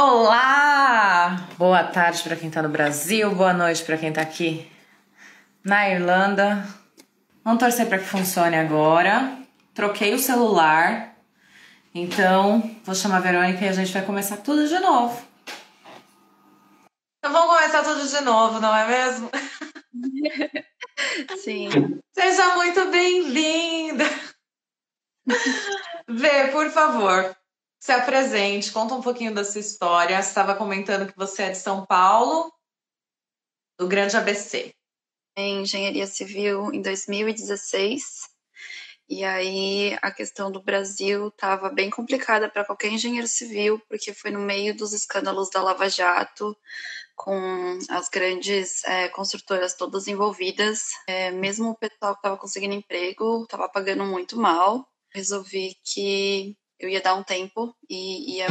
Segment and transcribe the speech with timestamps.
[0.00, 1.48] Olá!
[1.58, 4.70] Boa tarde para quem está no Brasil, boa noite para quem está aqui
[5.64, 6.64] na Irlanda.
[7.42, 9.36] Vamos torcer para que funcione agora.
[9.74, 11.16] Troquei o celular,
[11.92, 15.20] então vou chamar a Verônica e a gente vai começar tudo de novo.
[17.18, 19.28] Então vamos começar tudo de novo, não é mesmo?
[21.42, 22.00] Sim.
[22.14, 24.04] Seja muito bem-vinda!
[26.08, 27.36] Vê, por favor,
[27.78, 30.20] se apresente, conta um pouquinho da sua história.
[30.20, 32.52] Você estava comentando que você é de São Paulo,
[33.78, 34.74] do Grande ABC.
[35.36, 38.28] Em engenharia civil em 2016.
[39.08, 44.30] E aí a questão do Brasil estava bem complicada para qualquer engenheiro civil, porque foi
[44.30, 46.54] no meio dos escândalos da Lava Jato,
[47.16, 50.90] com as grandes é, construtoras todas envolvidas.
[51.06, 54.86] É, mesmo o pessoal que estava conseguindo emprego estava pagando muito mal.
[55.10, 58.46] Resolvi que eu ia dar um tempo e ia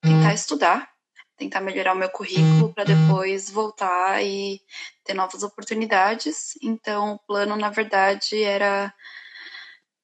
[0.00, 0.88] tentar estudar,
[1.36, 4.60] tentar melhorar o meu currículo para depois voltar e
[5.04, 6.54] ter novas oportunidades.
[6.62, 8.92] Então, o plano, na verdade, era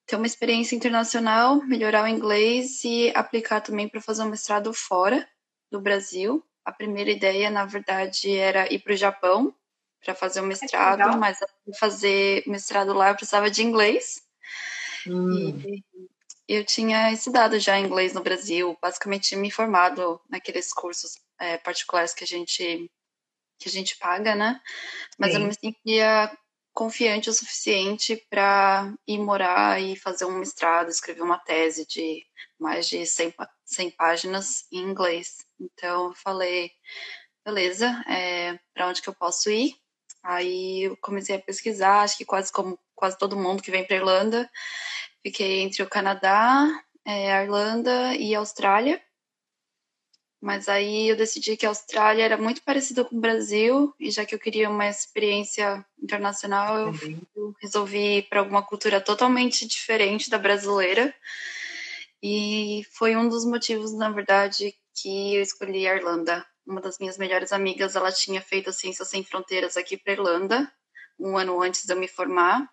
[0.07, 5.29] ter uma experiência internacional, melhorar o inglês e aplicar também para fazer um mestrado fora
[5.71, 6.45] do Brasil.
[6.65, 9.55] A primeira ideia, na verdade, era ir para o Japão
[10.05, 14.23] para fazer um mestrado, é mas para fazer mestrado lá eu precisava de inglês.
[15.07, 15.61] Hum.
[15.67, 15.85] E
[16.49, 22.25] eu tinha estudado já inglês no Brasil, basicamente me formado naqueles cursos é, particulares que
[22.25, 22.91] a gente
[23.61, 24.61] que a gente paga, né?
[25.19, 25.35] Mas Sim.
[25.35, 26.39] eu não me sentia
[26.73, 32.25] confiante o suficiente para ir morar e fazer um mestrado, escrever uma tese de
[32.57, 35.39] mais de 100, 100 páginas em inglês.
[35.59, 36.71] Então eu falei,
[37.45, 39.75] beleza, é, para onde que eu posso ir?
[40.23, 43.97] Aí eu comecei a pesquisar, acho que quase como quase todo mundo que vem para
[43.97, 44.51] Irlanda,
[45.23, 46.67] Fiquei entre o Canadá,
[47.05, 49.01] é, a Irlanda e a Austrália.
[50.41, 54.25] Mas aí eu decidi que a Austrália era muito parecida com o Brasil, e já
[54.25, 56.93] que eu queria uma experiência internacional, eu,
[57.35, 61.13] eu resolvi ir para alguma cultura totalmente diferente da brasileira.
[62.23, 66.47] E foi um dos motivos, na verdade, que eu escolhi a Irlanda.
[66.65, 70.71] Uma das minhas melhores amigas, ela tinha feito Ciências Sem Fronteiras aqui para Irlanda,
[71.19, 72.69] um ano antes de eu me formar.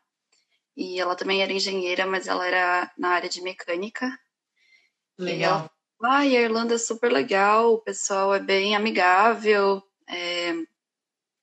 [0.76, 4.08] E ela também era engenheira, mas ela era na área de mecânica.
[5.18, 5.72] Legal.
[6.04, 10.54] ah, e a Irlanda é super legal, o pessoal é bem amigável, é,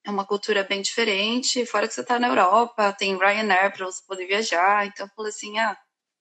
[0.04, 1.64] é uma cultura bem diferente.
[1.64, 4.86] Fora que você está na Europa, tem Ryanair para você poder viajar.
[4.86, 5.76] Então eu falei assim: ah,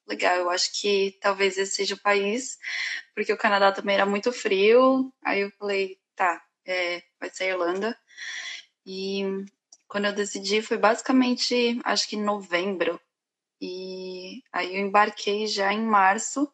[0.08, 2.58] legal, eu acho que talvez esse seja o país,
[3.14, 5.12] porque o Canadá também era muito frio.
[5.24, 7.98] Aí eu falei: tá, é, vai ser a Irlanda.
[8.86, 9.24] E
[9.92, 12.98] quando eu decidi foi basicamente, acho que em novembro.
[13.60, 16.50] E aí eu embarquei já em março,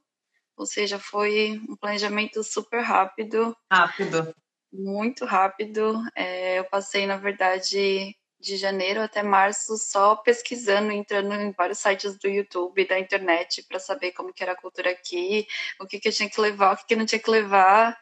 [0.58, 3.56] ou seja, foi um planejamento super rápido.
[3.72, 4.36] Rápido.
[4.74, 6.02] Muito rápido.
[6.16, 12.18] É, eu passei, na verdade, de janeiro até março só pesquisando, entrando em vários sites
[12.18, 15.48] do YouTube, da internet, para saber como que era a cultura aqui,
[15.80, 17.96] o que, que eu tinha que levar, o que, que não tinha que levar.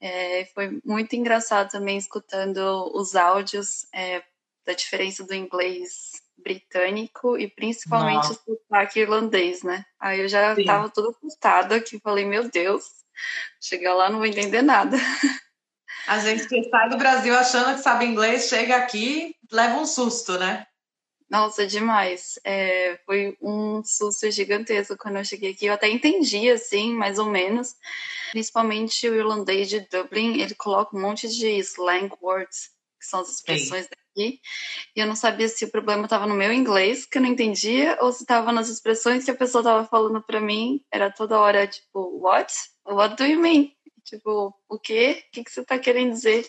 [0.00, 4.24] É, foi muito engraçado também escutando os áudios, é,
[4.66, 8.32] da diferença do inglês britânico e principalmente Nossa.
[8.32, 9.84] o sotaque irlandês, né?
[9.98, 10.64] Aí eu já Sim.
[10.64, 12.84] tava tudo assustada que falei, meu Deus,
[13.60, 14.96] chegar lá não vou entender nada.
[16.06, 20.38] A gente que sai do Brasil achando que sabe inglês, chega aqui, leva um susto,
[20.38, 20.64] né?
[21.28, 22.38] Nossa, demais.
[22.44, 25.66] É, foi um susto gigantesco quando eu cheguei aqui.
[25.66, 27.74] Eu até entendi, assim, mais ou menos.
[28.30, 33.28] Principalmente o irlandês de Dublin, ele coloca um monte de slang words, que são as
[33.28, 34.40] expressões Sim aqui,
[34.94, 37.98] e eu não sabia se o problema estava no meu inglês, que eu não entendia,
[38.00, 40.82] ou se estava nas expressões que a pessoa estava falando para mim.
[40.90, 42.52] Era toda hora tipo, what?
[42.86, 43.72] What do you mean?
[44.04, 45.24] Tipo, o quê?
[45.28, 46.48] O que, que você está querendo dizer?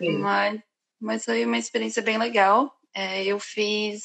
[0.00, 0.60] Mas,
[1.00, 2.74] mas foi uma experiência bem legal.
[2.92, 4.02] É, eu fiz.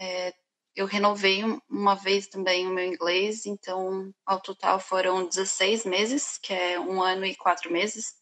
[0.00, 0.34] É,
[0.74, 6.52] eu renovei uma vez também o meu inglês, então ao total foram 16 meses, que
[6.52, 8.14] é um ano e quatro meses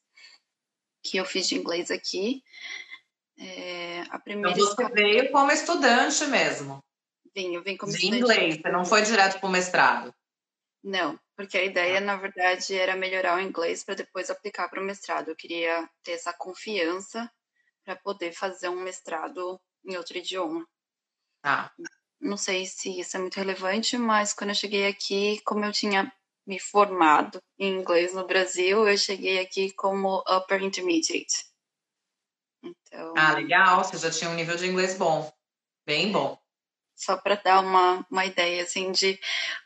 [1.02, 2.42] que eu fiz de inglês aqui.
[3.40, 6.84] É, a primeira então você veio como estudante mesmo?
[7.34, 8.22] Vim, eu vim como de estudante.
[8.22, 10.14] inglês, você não foi direto para o mestrado?
[10.84, 12.02] Não, porque a ideia, ah.
[12.02, 15.28] na verdade, era melhorar o inglês para depois aplicar para o mestrado.
[15.28, 17.30] Eu queria ter essa confiança
[17.82, 20.66] para poder fazer um mestrado em outro idioma.
[21.42, 21.70] Ah.
[22.20, 26.12] Não sei se isso é muito relevante, mas quando eu cheguei aqui, como eu tinha
[26.46, 31.49] me formado em inglês no Brasil, eu cheguei aqui como Upper Intermediate.
[32.62, 33.84] Então, ah, legal.
[33.84, 35.32] Você já tinha um nível de inglês bom.
[35.86, 36.38] Bem bom.
[36.94, 39.18] Só para dar uma, uma ideia assim de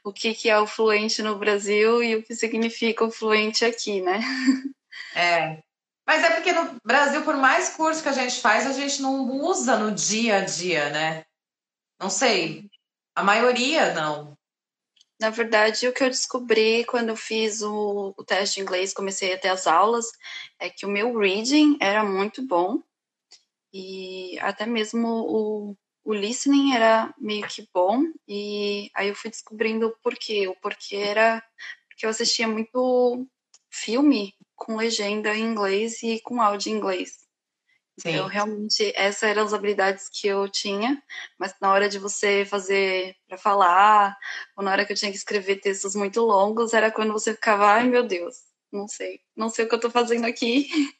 [0.04, 4.00] o que, que é o fluente no Brasil e o que significa o fluente aqui,
[4.00, 4.20] né?
[5.16, 5.62] É.
[6.06, 9.28] Mas é porque no Brasil, por mais curso que a gente faz, a gente não
[9.42, 11.24] usa no dia a dia, né?
[12.00, 12.68] Não sei.
[13.14, 14.33] A maioria não.
[15.20, 19.32] Na verdade, o que eu descobri quando eu fiz o, o, teste de inglês, comecei
[19.32, 20.06] a ter as aulas,
[20.58, 22.82] é que o meu reading era muito bom
[23.72, 28.02] e até mesmo o, o listening era meio que bom.
[28.28, 30.46] E aí eu fui descobrindo o porquê.
[30.46, 31.42] O porquê era
[31.88, 33.26] porque eu assistia muito
[33.70, 37.23] filme com legenda em inglês e com áudio em inglês.
[37.98, 38.10] Sim.
[38.10, 41.00] Então, realmente, essas eram as habilidades que eu tinha,
[41.38, 44.16] mas na hora de você fazer para falar,
[44.56, 47.66] ou na hora que eu tinha que escrever textos muito longos, era quando você ficava,
[47.66, 48.36] ai meu Deus,
[48.72, 50.68] não sei, não sei o que eu tô fazendo aqui.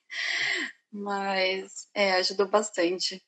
[0.93, 3.21] Mas, é, ajudou bastante.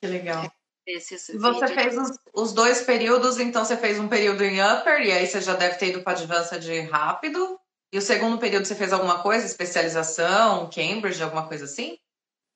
[0.00, 0.50] Que legal.
[0.86, 5.00] Esse, esse você fez os, os, dois períodos, então você fez um período em upper,
[5.02, 7.60] e aí você já deve ter ido para advanced rápido.
[7.92, 11.98] E o segundo período você fez alguma coisa, especialização, Cambridge, alguma coisa assim?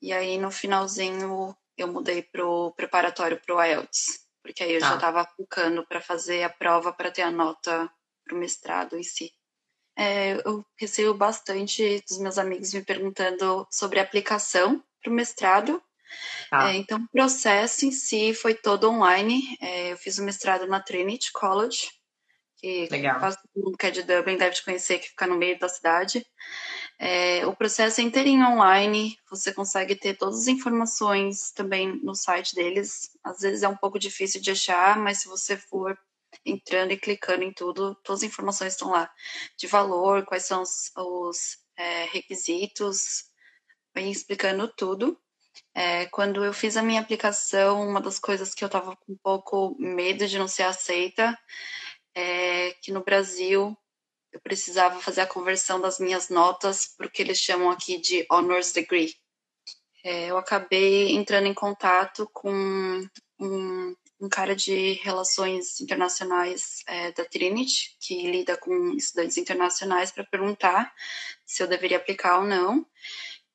[0.01, 4.91] E aí no finalzinho eu mudei pro preparatório pro IELTS, porque aí eu tá.
[4.91, 7.91] já estava focando para fazer a prova para ter a nota
[8.25, 9.33] pro mestrado em si.
[9.97, 15.83] É, eu recebo bastante dos meus amigos me perguntando sobre a aplicação para o mestrado.
[16.49, 16.71] Tá.
[16.71, 19.57] É, então, o processo em si foi todo online.
[19.61, 21.91] É, eu fiz o mestrado na Trinity College,
[22.57, 23.21] que Legal.
[23.21, 25.69] quase todo mundo que é de Dublin deve te conhecer, que fica no meio da
[25.69, 26.27] cidade.
[27.03, 32.55] É, o processo é inteirinho online, você consegue ter todas as informações também no site
[32.55, 33.09] deles.
[33.25, 35.99] Às vezes é um pouco difícil de achar, mas se você for
[36.45, 39.11] entrando e clicando em tudo, todas as informações estão lá.
[39.57, 43.25] De valor, quais são os, os é, requisitos,
[43.95, 45.19] vem explicando tudo.
[45.75, 49.19] É, quando eu fiz a minha aplicação, uma das coisas que eu estava com um
[49.23, 51.35] pouco medo de não ser aceita
[52.15, 53.75] é que no Brasil
[54.33, 58.27] eu precisava fazer a conversão das minhas notas para o que eles chamam aqui de
[58.31, 59.15] honors degree.
[60.05, 62.51] É, eu acabei entrando em contato com
[63.39, 70.25] um, um cara de relações internacionais é, da Trinity, que lida com estudantes internacionais, para
[70.25, 70.93] perguntar
[71.45, 72.87] se eu deveria aplicar ou não.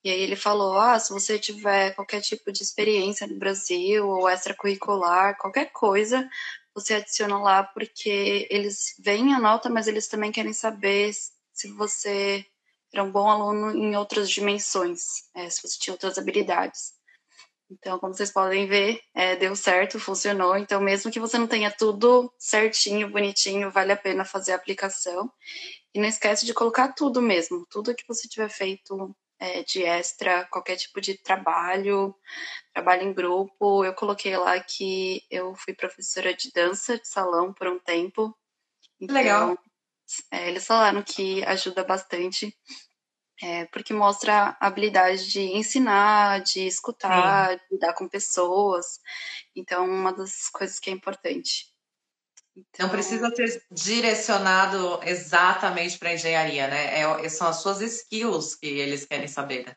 [0.03, 4.29] E aí ele falou: ah, se você tiver qualquer tipo de experiência no Brasil ou
[4.29, 6.29] extracurricular, qualquer coisa,
[6.75, 11.13] você adiciona lá porque eles veem a nota, mas eles também querem saber
[11.53, 12.45] se você
[12.93, 16.93] era um bom aluno em outras dimensões, é, se você tinha outras habilidades.
[17.71, 20.55] Então, como vocês podem ver, é, deu certo, funcionou.
[20.55, 25.31] Então, mesmo que você não tenha tudo certinho, bonitinho, vale a pena fazer a aplicação.
[25.93, 30.45] E não esquece de colocar tudo mesmo, tudo que você tiver feito é, de extra,
[30.45, 32.15] qualquer tipo de trabalho,
[32.73, 33.83] trabalho em grupo.
[33.83, 38.35] Eu coloquei lá que eu fui professora de dança de salão por um tempo.
[38.99, 39.57] Então, Legal.
[40.31, 42.55] É, eles falaram que ajuda bastante,
[43.41, 47.57] é, porque mostra a habilidade de ensinar, de escutar, Sim.
[47.57, 48.99] de lidar com pessoas.
[49.55, 51.74] Então, uma das coisas que é importante.
[52.55, 52.85] Então...
[52.85, 57.01] Não precisa ser direcionado exatamente para engenharia, né?
[57.01, 59.65] É, são as suas skills que eles querem saber.
[59.65, 59.75] Né?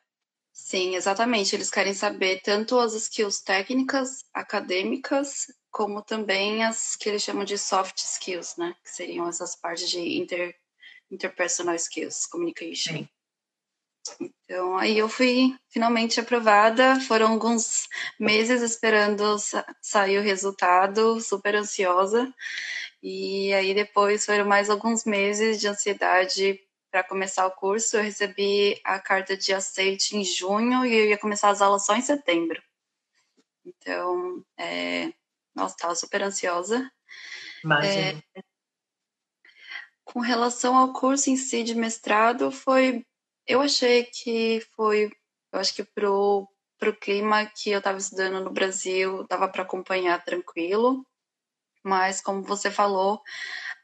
[0.52, 1.54] Sim, exatamente.
[1.54, 7.58] Eles querem saber tanto as skills técnicas, acadêmicas, como também as que eles chamam de
[7.58, 8.74] soft skills, né?
[8.84, 10.54] Que seriam essas partes de inter,
[11.10, 12.98] interpersonal skills, communication.
[12.98, 13.08] Sim.
[14.20, 17.00] Então, aí eu fui finalmente aprovada.
[17.00, 17.88] Foram alguns
[18.18, 22.32] meses esperando sa sair o resultado, super ansiosa.
[23.02, 26.60] E aí depois foram mais alguns meses de ansiedade
[26.90, 27.96] para começar o curso.
[27.96, 31.94] Eu recebi a carta de aceite em junho e eu ia começar as aulas só
[31.94, 32.60] em setembro.
[33.64, 35.12] Então, é...
[35.54, 36.90] nossa, estava super ansiosa.
[37.62, 38.22] Imagina.
[38.34, 38.42] É...
[40.04, 43.04] Com relação ao curso em si de mestrado, foi
[43.48, 45.10] eu achei que foi,
[45.52, 46.46] eu acho que pro,
[46.78, 51.04] pro clima que eu estava estudando no Brasil, dava para acompanhar tranquilo,
[51.82, 53.22] mas como você falou,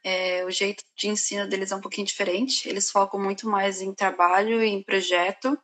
[0.03, 2.69] é, o jeito de ensino deles é um pouquinho diferente.
[2.69, 5.57] Eles focam muito mais em trabalho e em projeto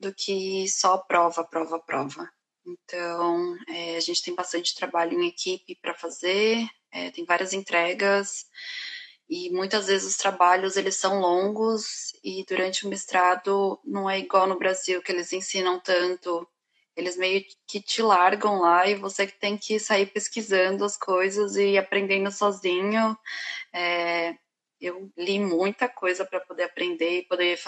[0.00, 2.28] do que só prova, prova, prova.
[2.66, 8.46] Então, é, a gente tem bastante trabalho em equipe para fazer, é, tem várias entregas
[9.28, 14.46] e muitas vezes os trabalhos eles são longos e durante o mestrado não é igual
[14.46, 16.48] no Brasil que eles ensinam tanto.
[16.96, 21.56] Eles meio que te largam lá e você que tem que sair pesquisando as coisas
[21.56, 23.16] e aprendendo sozinho.
[23.72, 24.34] É,
[24.80, 27.58] eu li muita coisa para poder aprender e poder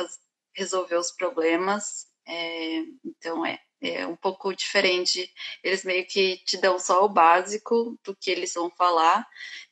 [0.54, 2.06] resolver os problemas.
[2.26, 5.30] É, então é, é um pouco diferente.
[5.62, 9.26] Eles meio que te dão só o básico do que eles vão falar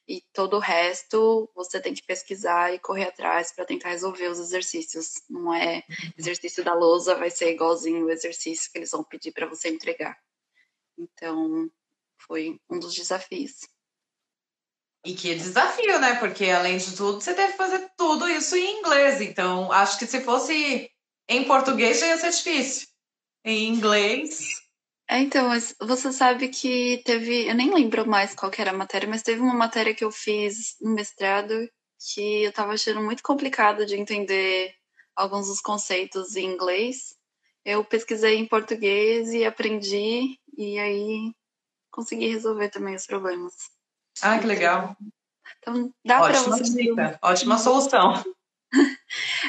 [0.09, 4.39] e todo o resto você tem que pesquisar e correr atrás para tentar resolver os
[4.39, 5.23] exercícios.
[5.29, 5.83] Não é
[6.17, 10.19] exercício da lousa vai ser igualzinho o exercício que eles vão pedir para você entregar.
[10.97, 11.71] Então,
[12.17, 13.69] foi um dos desafios.
[15.05, 16.17] E que desafio, né?
[16.19, 19.21] Porque além de tudo, você deve fazer tudo isso em inglês.
[19.21, 20.91] Então, acho que se fosse
[21.29, 22.89] em português já ia ser difícil.
[23.45, 24.68] Em inglês,
[25.09, 25.49] é, então,
[25.81, 27.49] você sabe que teve.
[27.49, 30.77] Eu nem lembro mais qual era a matéria, mas teve uma matéria que eu fiz
[30.81, 31.55] no mestrado
[32.13, 34.73] que eu estava achando muito complicado de entender
[35.17, 37.17] alguns dos conceitos em inglês.
[37.65, 41.33] Eu pesquisei em português e aprendi, e aí
[41.91, 43.55] consegui resolver também os problemas.
[44.23, 44.97] Ah, que legal.
[45.59, 46.63] Então, dá para você.
[46.65, 47.19] Dica.
[47.23, 48.25] Ótima solução.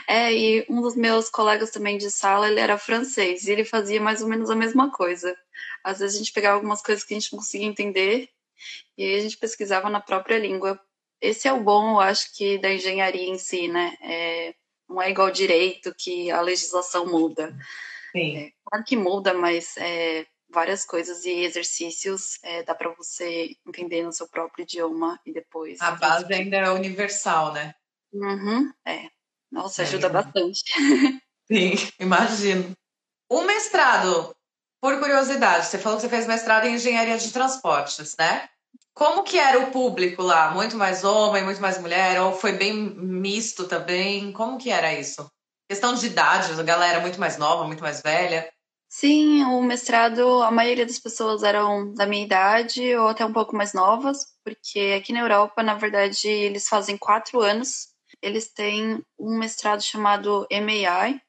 [0.07, 4.01] É, e um dos meus colegas também de sala, ele era francês, e ele fazia
[4.01, 5.35] mais ou menos a mesma coisa.
[5.83, 8.29] Às vezes a gente pegava algumas coisas que a gente não conseguia entender,
[8.97, 10.79] e aí a gente pesquisava na própria língua.
[11.21, 13.97] Esse é o bom, eu acho que, da engenharia em si, né?
[14.01, 14.55] É,
[14.87, 17.55] não é igual direito, que a legislação muda.
[18.11, 18.37] Sim.
[18.37, 24.03] É, claro que muda, mas é, várias coisas e exercícios é, dá para você entender
[24.03, 25.79] no seu próprio idioma e depois.
[25.79, 27.75] A base ainda é universal, né?
[28.11, 29.09] Uhum, é.
[29.51, 30.09] Nossa, ajuda é.
[30.09, 30.63] bastante.
[31.51, 32.73] Sim, imagino.
[33.29, 34.35] O mestrado,
[34.81, 38.47] por curiosidade, você falou que você fez mestrado em engenharia de transportes, né?
[38.93, 40.51] Como que era o público lá?
[40.51, 42.21] Muito mais homem, muito mais mulher?
[42.21, 44.31] Ou foi bem misto também?
[44.31, 45.29] Como que era isso?
[45.69, 48.51] Questão de idade, a galera muito mais nova, muito mais velha?
[48.91, 53.55] Sim, o mestrado, a maioria das pessoas eram da minha idade ou até um pouco
[53.55, 57.88] mais novas, porque aqui na Europa, na verdade, eles fazem quatro anos
[58.21, 61.21] eles têm um mestrado chamado MAI,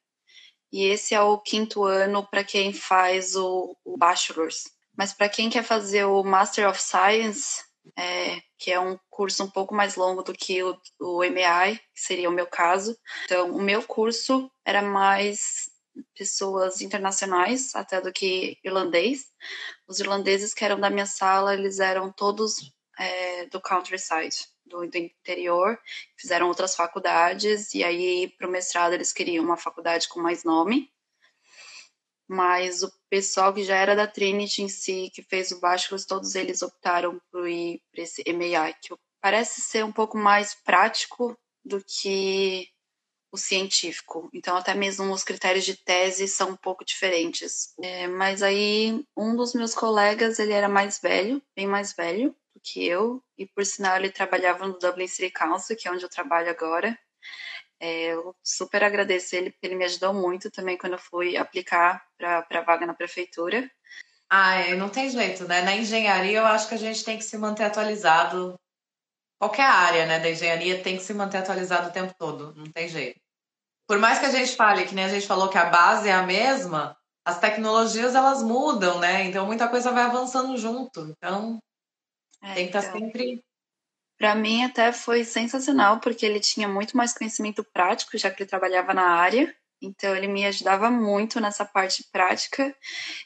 [0.73, 4.65] e esse é o quinto ano para quem faz o, o Bachelor's.
[4.97, 7.65] Mas para quem quer fazer o Master of Science,
[7.99, 12.01] é, que é um curso um pouco mais longo do que o, o MAI, que
[12.01, 12.97] seria o meu caso.
[13.25, 15.71] Então, o meu curso era mais
[16.17, 19.25] pessoas internacionais, até do que irlandês.
[19.89, 24.97] Os irlandeses que eram da minha sala, eles eram todos é, do countryside do, do
[24.97, 25.79] interior,
[26.17, 30.91] fizeram outras faculdades, e aí para o mestrado eles queriam uma faculdade com mais nome.
[32.29, 36.37] Mas o pessoal que já era da Trinity em si, que fez o bachelor, todos
[36.37, 41.85] eles optaram por ir para esse MAI, que parece ser um pouco mais prático do
[41.85, 42.69] que
[43.33, 44.29] o científico.
[44.33, 47.75] Então, até mesmo os critérios de tese são um pouco diferentes.
[47.83, 52.87] É, mas aí, um dos meus colegas, ele era mais velho, bem mais velho, que
[52.87, 56.51] eu, e por sinal ele trabalhava no Dublin City Council, que é onde eu trabalho
[56.51, 56.99] agora.
[57.81, 62.05] É, eu super agradeço ele, porque ele me ajudou muito também quando eu fui aplicar
[62.19, 63.71] para a vaga na prefeitura.
[64.29, 65.63] Ah, é, não tem jeito, né?
[65.63, 68.55] Na engenharia eu acho que a gente tem que se manter atualizado.
[69.41, 72.87] Qualquer área né, da engenharia tem que se manter atualizado o tempo todo, não tem
[72.89, 73.19] jeito.
[73.89, 76.13] Por mais que a gente fale, que nem a gente falou que a base é
[76.13, 79.25] a mesma, as tecnologias elas mudam, né?
[79.25, 81.09] Então muita coisa vai avançando junto.
[81.11, 81.59] Então
[82.43, 83.45] é, Tem que estar tá então, sempre.
[84.19, 88.51] Para mim, até foi sensacional, porque ele tinha muito mais conhecimento prático, já que ele
[88.51, 89.55] trabalhava na área.
[89.83, 92.77] Então, ele me ajudava muito nessa parte prática.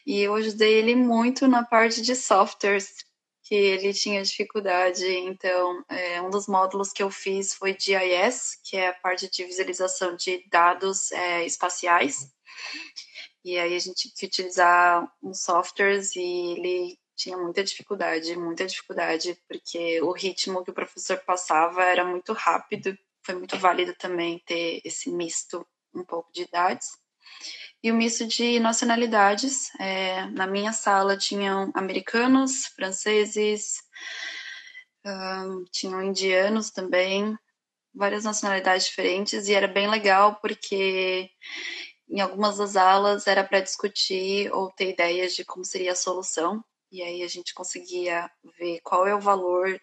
[0.07, 3.05] E eu ajudei ele muito na parte de softwares,
[3.43, 5.05] que ele tinha dificuldade.
[5.05, 9.45] Então, é, um dos módulos que eu fiz foi GIS, que é a parte de
[9.45, 12.33] visualização de dados é, espaciais.
[13.45, 18.67] E aí a gente tinha que utilizar uns softwares e ele tinha muita dificuldade, muita
[18.67, 22.97] dificuldade, porque o ritmo que o professor passava era muito rápido.
[23.23, 26.89] Foi muito válido também ter esse misto um pouco de idades.
[27.83, 29.71] E o misto de nacionalidades.
[29.81, 33.83] É, na minha sala tinham americanos, franceses,
[35.05, 37.37] um, tinham indianos também,
[37.95, 41.31] várias nacionalidades diferentes, e era bem legal porque
[42.09, 46.65] em algumas das aulas era para discutir ou ter ideias de como seria a solução
[46.95, 49.81] e aí a gente conseguia ver qual é o valor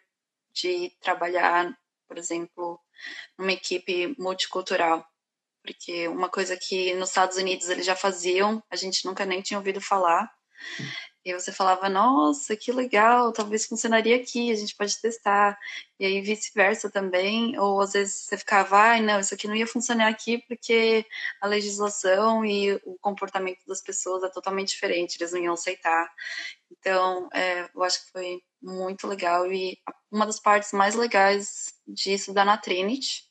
[0.53, 1.77] de trabalhar,
[2.07, 2.79] por exemplo,
[3.37, 5.05] numa equipe multicultural.
[5.61, 9.57] Porque uma coisa que nos Estados Unidos eles já faziam, a gente nunca nem tinha
[9.57, 10.31] ouvido falar,
[11.23, 15.57] e você falava, nossa, que legal, talvez funcionaria aqui, a gente pode testar.
[15.99, 19.55] E aí vice-versa também, ou às vezes você ficava, ai, ah, não, isso aqui não
[19.55, 21.05] ia funcionar aqui porque
[21.39, 26.11] a legislação e o comportamento das pessoas é totalmente diferente, eles não iam aceitar.
[26.71, 29.77] Então, é, eu acho que foi muito legal e
[30.11, 33.23] uma das partes mais legais disso da na Trinity,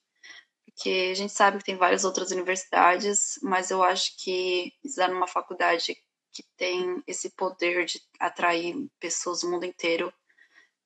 [0.65, 5.27] porque a gente sabe que tem várias outras universidades, mas eu acho que estudar numa
[5.27, 5.97] faculdade
[6.33, 10.13] que tem esse poder de atrair pessoas do mundo inteiro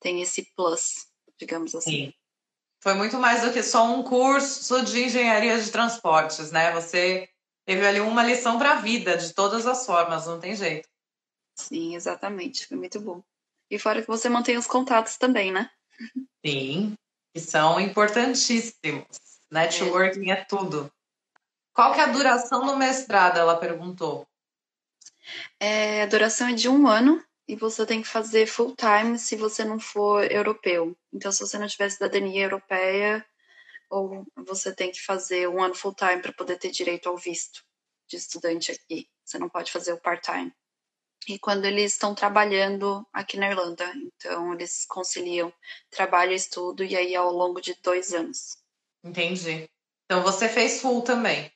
[0.01, 1.07] tem esse plus,
[1.39, 2.07] digamos assim.
[2.07, 2.15] Sim.
[2.83, 6.71] Foi muito mais do que só um curso de engenharia de transportes, né?
[6.73, 7.29] Você
[7.65, 10.87] teve ali uma lição para a vida, de todas as formas, não tem jeito.
[11.57, 12.67] Sim, exatamente.
[12.67, 13.23] Foi muito bom.
[13.71, 15.71] E fora que você mantém os contatos também, né?
[16.45, 16.95] Sim,
[17.33, 19.07] que são importantíssimos.
[19.51, 20.93] Networking é, é tudo.
[21.73, 23.39] Qual que é a duração do mestrado?
[23.39, 24.27] Ela perguntou.
[25.59, 29.37] É, a duração é de um ano e você tem que fazer full time se
[29.37, 30.97] você não for europeu.
[31.13, 33.25] Então, se você não tiver cidadania europeia,
[33.91, 37.63] ou você tem que fazer um ano full time para poder ter direito ao visto
[38.09, 39.09] de estudante aqui.
[39.25, 40.53] Você não pode fazer o part time.
[41.27, 45.53] E quando eles estão trabalhando aqui na Irlanda, então eles conciliam
[45.91, 48.59] trabalho e estudo e aí ao longo de dois anos.
[49.03, 49.69] Entendi.
[50.05, 51.51] Então você fez full também?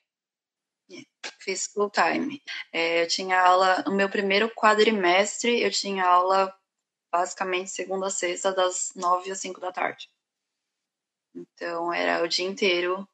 [1.49, 2.43] Fiz full time.
[2.71, 6.55] É, eu tinha aula, no meu primeiro quadrimestre, eu tinha aula
[7.11, 10.11] basicamente segunda a sexta, das nove às cinco da tarde.
[11.35, 13.09] Então era o dia inteiro,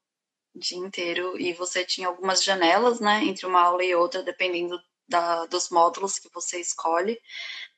[0.52, 5.46] dia inteiro, e você tinha algumas janelas, né, entre uma aula e outra, dependendo da,
[5.46, 7.20] dos módulos que você escolhe,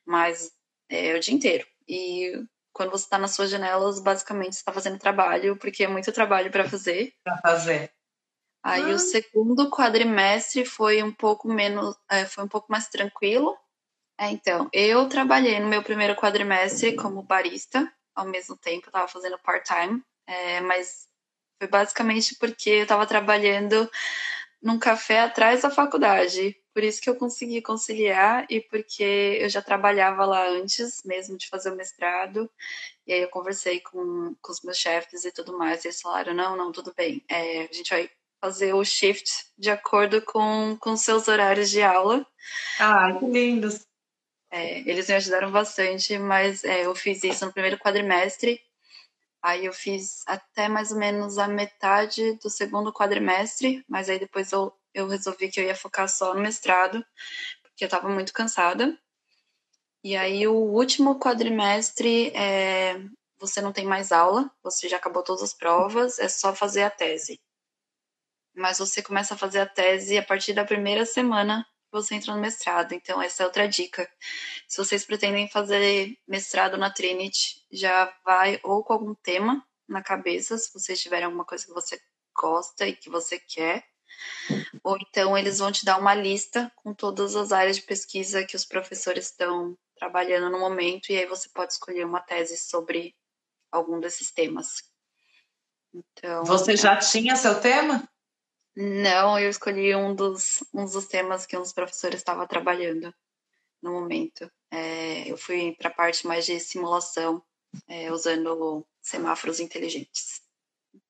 [0.03, 0.51] mas
[0.89, 1.67] é o dia inteiro.
[1.87, 2.33] E
[2.73, 6.67] quando você está nas suas janelas, basicamente está fazendo trabalho, porque é muito trabalho para
[6.67, 7.13] fazer.
[7.23, 7.93] Para fazer.
[8.67, 8.95] Aí ah.
[8.95, 13.57] o segundo quadrimestre foi um pouco menos, é, foi um pouco mais tranquilo.
[14.19, 19.39] É, então, eu trabalhei no meu primeiro quadrimestre como barista, ao mesmo tempo, estava fazendo
[19.39, 21.07] part-time, é, mas
[21.57, 23.89] foi basicamente porque eu estava trabalhando
[24.61, 26.53] num café atrás da faculdade.
[26.73, 31.47] Por isso que eu consegui conciliar e porque eu já trabalhava lá antes mesmo de
[31.47, 32.51] fazer o mestrado.
[33.05, 35.85] E aí eu conversei com, com os meus chefes e tudo mais.
[35.85, 37.23] E eles falaram: não, não, tudo bem.
[37.29, 38.09] É, a gente vai
[38.39, 42.25] fazer o shift de acordo com, com seus horários de aula.
[42.79, 43.85] Ah, que lindos!
[44.49, 48.61] É, eles me ajudaram bastante, mas é, eu fiz isso no primeiro quadrimestre.
[49.41, 54.51] Aí eu fiz até mais ou menos a metade do segundo quadrimestre, mas aí depois
[54.51, 57.05] eu, eu resolvi que eu ia focar só no mestrado,
[57.61, 58.97] porque eu estava muito cansada.
[60.03, 62.99] E aí o último quadrimestre é,
[63.39, 66.89] você não tem mais aula, você já acabou todas as provas, é só fazer a
[66.89, 67.39] tese
[68.57, 72.33] mas você começa a fazer a tese a partir da primeira semana que você entra
[72.33, 72.93] no mestrado.
[72.93, 74.09] Então, essa é outra dica.
[74.67, 80.57] Se vocês pretendem fazer mestrado na Trinity, já vai ou com algum tema na cabeça,
[80.57, 82.01] se vocês tiverem alguma coisa que você
[82.35, 83.85] gosta e que você quer,
[84.83, 88.55] ou então eles vão te dar uma lista com todas as áreas de pesquisa que
[88.55, 93.15] os professores estão trabalhando no momento, e aí você pode escolher uma tese sobre
[93.71, 94.83] algum desses temas.
[95.93, 96.97] Então, você já é...
[96.97, 98.07] tinha seu tema?
[98.79, 103.11] Não, eu escolhi um dos, um dos temas que um dos professores estava trabalhando
[103.81, 104.51] no momento.
[104.69, 107.43] É, eu fui para a parte mais de simulação,
[107.87, 110.43] é, usando semáforos inteligentes.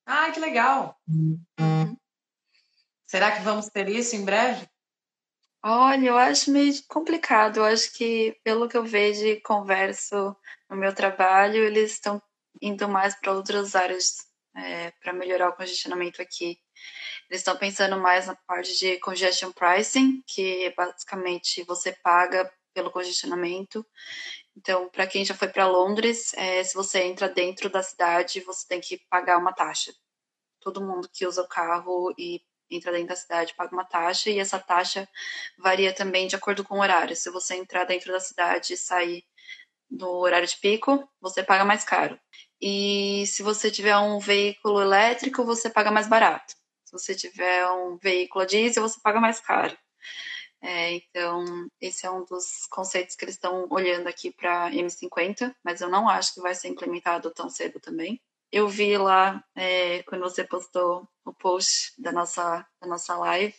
[0.06, 0.98] Ah, que legal!
[1.10, 1.98] Uhum.
[3.06, 4.66] Será que vamos ter isso em breve?
[5.62, 7.58] Olha, eu acho meio complicado.
[7.58, 10.34] Eu acho que, pelo que eu vejo e converso
[10.70, 12.22] no meu trabalho, eles estão
[12.62, 14.26] indo mais para outras áreas
[14.56, 16.58] é, para melhorar o congestionamento aqui.
[17.30, 23.86] Eles estão pensando mais na parte de congestion pricing, que basicamente você paga pelo congestionamento.
[24.56, 28.68] Então, para quem já foi para Londres, é, se você entra dentro da cidade, você
[28.68, 29.94] tem que pagar uma taxa.
[30.62, 34.40] Todo mundo que usa o carro e entra dentro da cidade paga uma taxa, e
[34.40, 35.08] essa taxa
[35.58, 37.16] varia também de acordo com o horário.
[37.16, 39.24] Se você entrar dentro da cidade e sair
[39.90, 42.20] no horário de pico, você paga mais caro.
[42.62, 46.56] E se você tiver um veículo elétrico, você paga mais barato.
[46.88, 49.78] Se você tiver um veículo a diesel, você paga mais caro.
[50.62, 55.82] É, então, esse é um dos conceitos que eles estão olhando aqui para M50, mas
[55.82, 58.22] eu não acho que vai ser implementado tão cedo também.
[58.52, 63.54] Eu vi lá, é, quando você postou o post da nossa, da nossa live,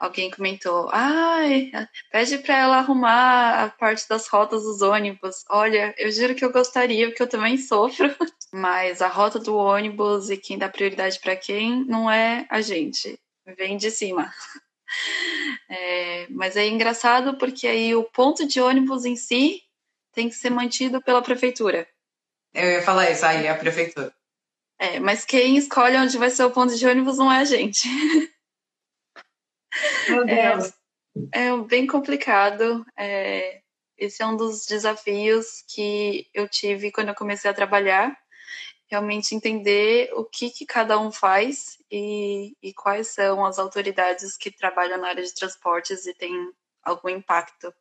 [0.00, 1.70] alguém comentou: ai,
[2.10, 5.44] pede para ela arrumar a parte das rotas dos ônibus.
[5.50, 8.08] Olha, eu juro que eu gostaria, porque eu também sofro,
[8.52, 13.18] mas a rota do ônibus e quem dá prioridade para quem não é a gente,
[13.56, 14.32] vem de cima.
[15.68, 19.60] É, mas é engraçado porque aí o ponto de ônibus em si
[20.12, 21.88] tem que ser mantido pela prefeitura.
[22.54, 24.14] Eu ia falar isso, aí é a prefeitura.
[24.78, 27.88] É, mas quem escolhe onde vai ser o ponto de ônibus não é a gente.
[30.08, 30.72] Meu Deus.
[31.32, 32.86] É, é bem complicado.
[32.96, 33.60] É,
[33.96, 38.16] esse é um dos desafios que eu tive quando eu comecei a trabalhar.
[38.86, 44.50] Realmente entender o que, que cada um faz e, e quais são as autoridades que
[44.50, 47.74] trabalham na área de transportes e têm algum impacto.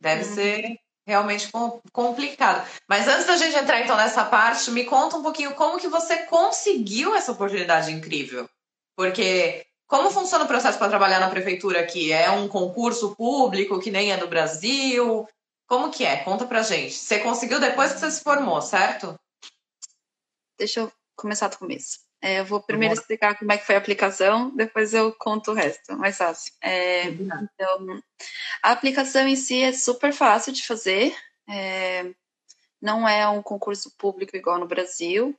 [0.00, 0.34] Deve hum.
[0.34, 1.50] ser realmente
[1.90, 2.68] complicado.
[2.86, 6.18] Mas antes da gente entrar então nessa parte, me conta um pouquinho como que você
[6.24, 8.46] conseguiu essa oportunidade incrível.
[8.94, 12.12] Porque como funciona o processo para trabalhar na prefeitura aqui?
[12.12, 15.26] É um concurso público que nem é do Brasil?
[15.66, 16.18] Como que é?
[16.18, 16.92] Conta pra gente.
[16.92, 19.18] Você conseguiu depois que você se formou, certo?
[20.58, 22.07] Deixa eu começar do começo.
[22.20, 25.54] É, eu vou primeiro explicar como é que foi a aplicação, depois eu conto o
[25.54, 26.52] resto, mais fácil.
[26.60, 28.02] É, então,
[28.62, 31.14] a aplicação em si é super fácil de fazer.
[31.48, 32.10] É,
[32.82, 35.38] não é um concurso público igual no Brasil.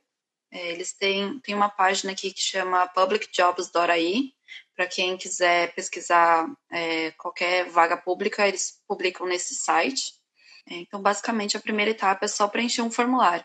[0.50, 4.32] É, eles têm, têm uma página aqui que chama publicjobs.ai.
[4.74, 10.14] Para quem quiser pesquisar é, qualquer vaga pública, eles publicam nesse site.
[10.68, 13.44] É, então, basicamente, a primeira etapa é só preencher um formulário.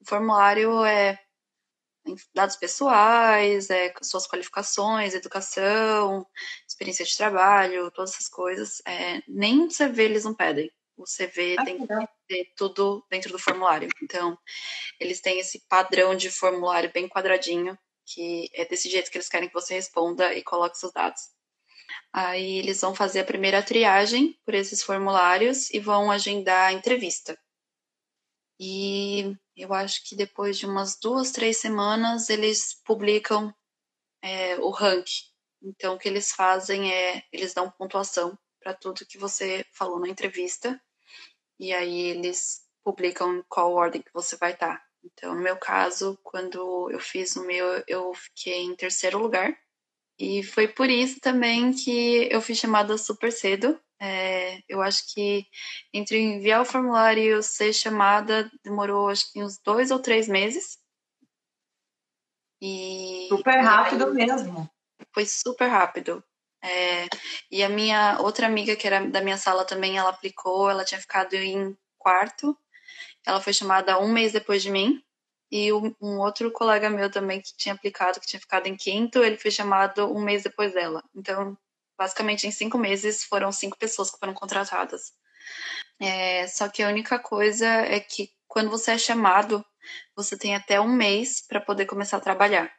[0.00, 1.18] O formulário é
[2.34, 6.26] dados pessoais, é, suas qualificações, educação,
[6.66, 8.82] experiência de trabalho, todas essas coisas.
[8.86, 10.70] É, nem CV eles não pedem.
[10.96, 11.86] O CV ah, tem que
[12.28, 13.88] ter tudo dentro do formulário.
[14.02, 14.36] Então,
[15.00, 19.48] eles têm esse padrão de formulário bem quadradinho, que é desse jeito que eles querem
[19.48, 21.20] que você responda e coloque seus dados.
[22.12, 27.38] Aí eles vão fazer a primeira triagem por esses formulários e vão agendar a entrevista.
[28.60, 33.54] E eu acho que depois de umas duas, três semanas, eles publicam
[34.22, 35.24] é, o ranking.
[35.62, 40.08] Então, o que eles fazem é, eles dão pontuação para tudo que você falou na
[40.08, 40.80] entrevista,
[41.58, 44.76] e aí eles publicam em qual ordem que você vai estar.
[44.78, 44.84] Tá.
[45.04, 49.56] Então, no meu caso, quando eu fiz o meu, eu fiquei em terceiro lugar,
[50.18, 55.46] e foi por isso também que eu fui chamada super cedo, é, eu acho que
[55.94, 60.76] entre enviar o formulário e ser chamada demorou acho que uns dois ou três meses.
[62.60, 64.68] E, super rápido aí, mesmo.
[65.14, 66.22] Foi super rápido.
[66.64, 67.06] É,
[67.48, 71.00] e a minha outra amiga, que era da minha sala também, ela aplicou, ela tinha
[71.00, 72.58] ficado em quarto.
[73.24, 75.00] Ela foi chamada um mês depois de mim.
[75.48, 79.22] E um, um outro colega meu também que tinha aplicado, que tinha ficado em quinto,
[79.22, 81.04] ele foi chamado um mês depois dela.
[81.14, 81.56] Então,
[82.02, 85.12] basicamente em cinco meses foram cinco pessoas que foram contratadas.
[86.00, 89.64] É, só que a única coisa é que quando você é chamado,
[90.16, 92.72] você tem até um mês para poder começar a trabalhar.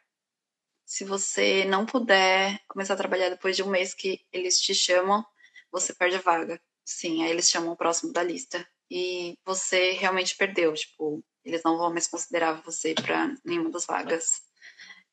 [0.84, 5.24] Se você não puder começar a trabalhar depois de um mês que eles te chamam,
[5.72, 6.60] você perde a vaga.
[6.84, 8.66] Sim, aí eles chamam o próximo da lista.
[8.90, 10.74] E você realmente perdeu.
[10.74, 14.42] Tipo, eles não vão mais considerar você para nenhuma das vagas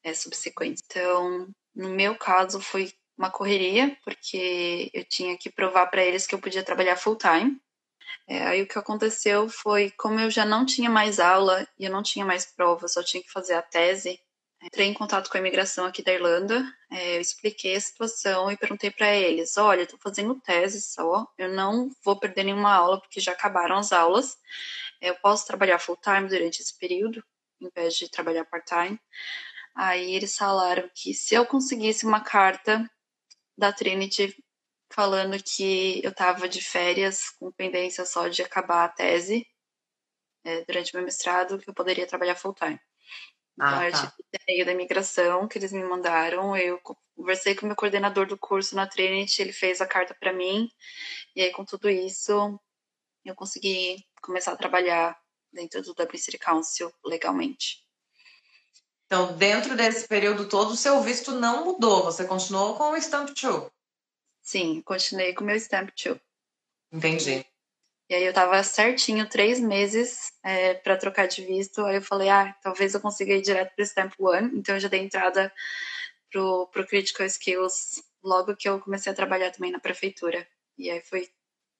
[0.04, 0.84] é, subsequentes.
[0.86, 2.92] Então, no meu caso, foi
[3.22, 7.62] uma correria, porque eu tinha que provar para eles que eu podia trabalhar full time.
[8.28, 11.92] É, aí o que aconteceu foi, como eu já não tinha mais aula e eu
[11.92, 14.20] não tinha mais prova, só tinha que fazer a tese,
[14.64, 18.58] entrei em contato com a imigração aqui da Irlanda, é, eu expliquei a situação e
[18.58, 23.20] perguntei para eles: olha, estou fazendo tese só, eu não vou perder nenhuma aula porque
[23.20, 24.36] já acabaram as aulas,
[25.00, 27.24] eu posso trabalhar full time durante esse período,
[27.62, 29.00] em vez de trabalhar part time.
[29.76, 32.90] Aí eles falaram que se eu conseguisse uma carta
[33.62, 34.36] da Trinity
[34.92, 39.48] falando que eu estava de férias com pendência só de acabar a tese
[40.44, 42.80] é, durante meu mestrado, que eu poderia trabalhar full time.
[43.54, 44.14] Então, ah, eu tá.
[44.48, 46.58] tive da imigração que eles me mandaram.
[46.58, 46.82] Eu
[47.16, 50.68] conversei com o meu coordenador do curso na Trinity, ele fez a carta para mim.
[51.36, 52.60] E aí, com tudo isso,
[53.24, 55.16] eu consegui começar a trabalhar
[55.54, 57.86] dentro do Dublin City Council legalmente.
[59.12, 63.28] Então, dentro desse período todo, o seu visto não mudou, você continuou com o Stamp
[63.28, 63.70] 2?
[64.42, 66.18] Sim, continuei com o meu Stamp 2.
[66.94, 67.46] Entendi.
[68.10, 71.82] E aí eu tava certinho três meses é, para trocar de visto.
[71.82, 74.58] Aí eu falei, ah, talvez eu consiga ir direto pro Stamp 1.
[74.58, 75.52] Então eu já dei entrada
[76.32, 80.48] pro, pro Critical Skills logo que eu comecei a trabalhar também na prefeitura.
[80.78, 81.30] E aí foi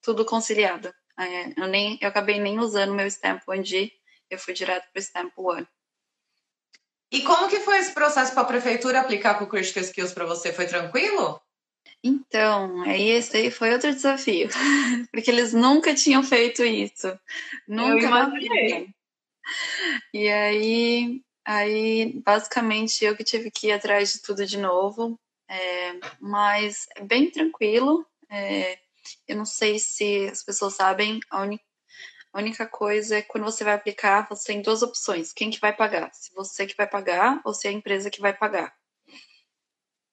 [0.02, 0.94] tudo conciliado.
[1.18, 3.90] É, eu, nem, eu acabei nem usando meu Stamp 1G,
[4.30, 5.66] eu fui direto pro Stamp 1.
[7.12, 10.26] E como que foi esse processo para a prefeitura aplicar com o Critical Skills para
[10.26, 10.54] você?
[10.54, 11.42] Foi tranquilo?
[12.04, 14.50] Então, aí esse aí foi outro desafio,
[15.12, 17.08] porque eles nunca tinham feito isso.
[17.68, 17.92] Nunca.
[17.92, 18.90] Eu imaginei.
[20.14, 25.20] E aí, aí, basicamente, eu que tive que ir atrás de tudo de novo,
[25.50, 28.06] é, mas é bem tranquilo.
[28.30, 28.80] É,
[29.28, 31.64] eu não sei se as pessoas sabem, a única
[32.34, 35.34] a única coisa é que quando você vai aplicar, você tem duas opções.
[35.34, 36.14] Quem que vai pagar?
[36.14, 38.74] Se você que vai pagar ou se é a empresa que vai pagar.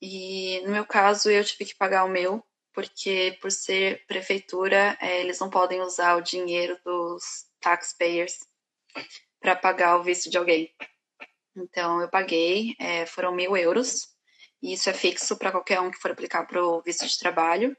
[0.00, 5.20] E no meu caso, eu tive que pagar o meu, porque por ser prefeitura, é,
[5.20, 8.38] eles não podem usar o dinheiro dos taxpayers
[9.40, 10.72] para pagar o visto de alguém.
[11.56, 14.08] Então eu paguei, é, foram mil euros,
[14.62, 17.76] e isso é fixo para qualquer um que for aplicar para o visto de trabalho.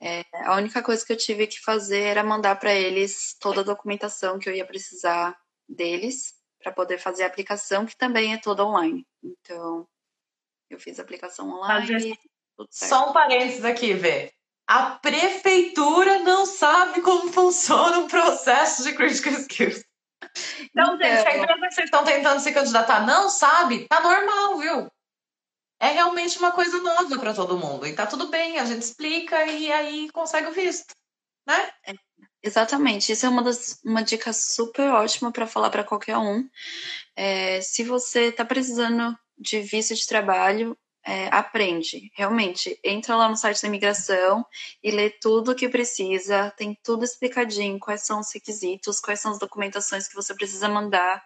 [0.00, 3.64] É, a única coisa que eu tive que fazer era mandar para eles toda a
[3.64, 5.36] documentação que eu ia precisar
[5.68, 9.06] deles para poder fazer a aplicação, que também é toda online.
[9.22, 9.88] Então,
[10.68, 12.18] eu fiz a aplicação online.
[12.70, 14.32] Só um parênteses aqui, Vê.
[14.66, 19.82] A prefeitura não sabe como funciona o processo de critical skills.
[20.60, 21.42] Então, gente, se a então.
[21.42, 24.92] empresa que vocês estão tentando se candidatar não sabe, tá normal, viu?
[25.80, 27.86] É realmente uma coisa nova para todo mundo.
[27.86, 30.94] E tá tudo bem, a gente explica e aí consegue o visto,
[31.46, 31.70] né?
[31.86, 31.94] É,
[32.42, 33.10] exatamente.
[33.10, 36.46] Isso é uma, das, uma dica super ótima para falar para qualquer um.
[37.16, 42.78] É, se você está precisando de visto de trabalho, é, aprende, realmente.
[42.84, 44.44] Entra lá no site da imigração
[44.82, 49.32] e lê tudo o que precisa, tem tudo explicadinho, quais são os requisitos, quais são
[49.32, 51.24] as documentações que você precisa mandar.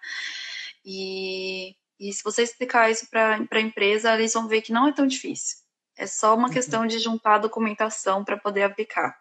[0.84, 4.92] E, e se você explicar isso para a empresa, eles vão ver que não é
[4.92, 5.58] tão difícil.
[5.96, 6.54] É só uma uhum.
[6.54, 9.16] questão de juntar a documentação para poder aplicar.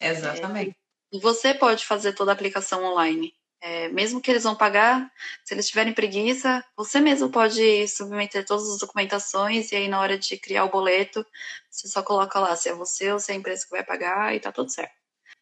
[0.00, 0.70] Exatamente.
[0.70, 3.32] É, e você pode fazer toda a aplicação online.
[3.58, 5.10] É, mesmo que eles vão pagar,
[5.44, 10.18] se eles tiverem preguiça, você mesmo pode submeter todas as documentações e aí na hora
[10.18, 11.26] de criar o boleto,
[11.70, 14.34] você só coloca lá se é você ou se é a empresa que vai pagar
[14.34, 14.94] e tá tudo certo.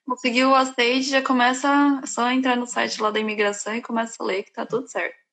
[0.06, 1.68] Conseguiu a stage, já começa,
[2.02, 4.86] é só entrar no site lá da imigração e começa a ler que tá tudo
[4.86, 5.23] certo.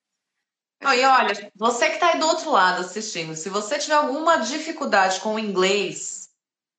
[0.84, 4.38] Oh, e olha, você que está aí do outro lado assistindo, se você tiver alguma
[4.38, 6.28] dificuldade com o inglês,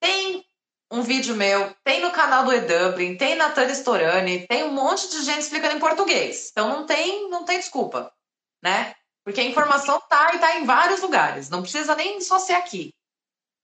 [0.01, 0.45] tem
[0.91, 5.09] um vídeo meu, tem no canal do Edublin, tem na Tânia Storani, tem um monte
[5.09, 6.49] de gente explicando em português.
[6.51, 8.13] Então não tem, não tem desculpa,
[8.61, 8.93] né?
[9.23, 11.49] Porque a informação tá e tá em vários lugares.
[11.49, 12.93] Não precisa nem só ser aqui.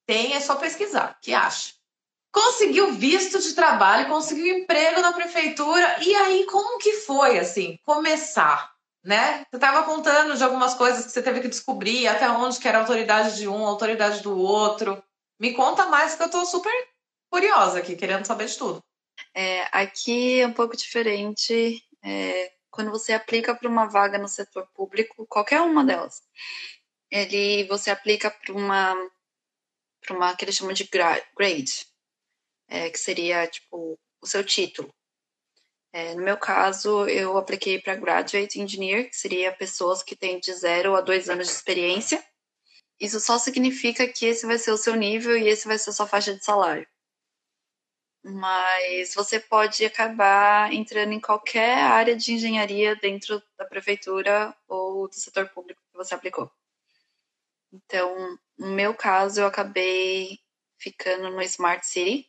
[0.08, 1.19] Tem, é só pesquisar.
[1.21, 1.73] que acha?
[2.32, 5.97] Conseguiu visto de trabalho, conseguiu emprego na prefeitura.
[6.02, 8.71] E aí, como que foi, assim, começar?
[9.10, 9.39] Né?
[9.50, 12.78] Você estava contando de algumas coisas que você teve que descobrir, até onde que era
[12.78, 15.04] a autoridade de um, a autoridade do outro.
[15.39, 16.72] Me conta mais, que eu estou super
[17.28, 18.84] curiosa aqui, querendo saber de tudo.
[19.34, 21.84] É, aqui é um pouco diferente.
[22.04, 26.22] É, quando você aplica para uma vaga no setor público, qualquer uma delas,
[27.10, 28.95] ele você aplica para uma
[30.06, 31.88] para uma que eles chamam de grade,
[32.67, 34.93] é, que seria tipo o seu título.
[35.91, 40.54] É, no meu caso, eu apliquei para Graduate Engineer, que seria pessoas que têm de
[40.54, 42.23] zero a dois anos de experiência.
[42.99, 45.93] Isso só significa que esse vai ser o seu nível e esse vai ser a
[45.93, 46.88] sua faixa de salário
[48.23, 55.15] mas você pode acabar entrando em qualquer área de engenharia dentro da prefeitura ou do
[55.15, 56.52] setor público que você aplicou.
[57.71, 60.39] Então, no meu caso, eu acabei
[60.78, 62.28] ficando no Smart City.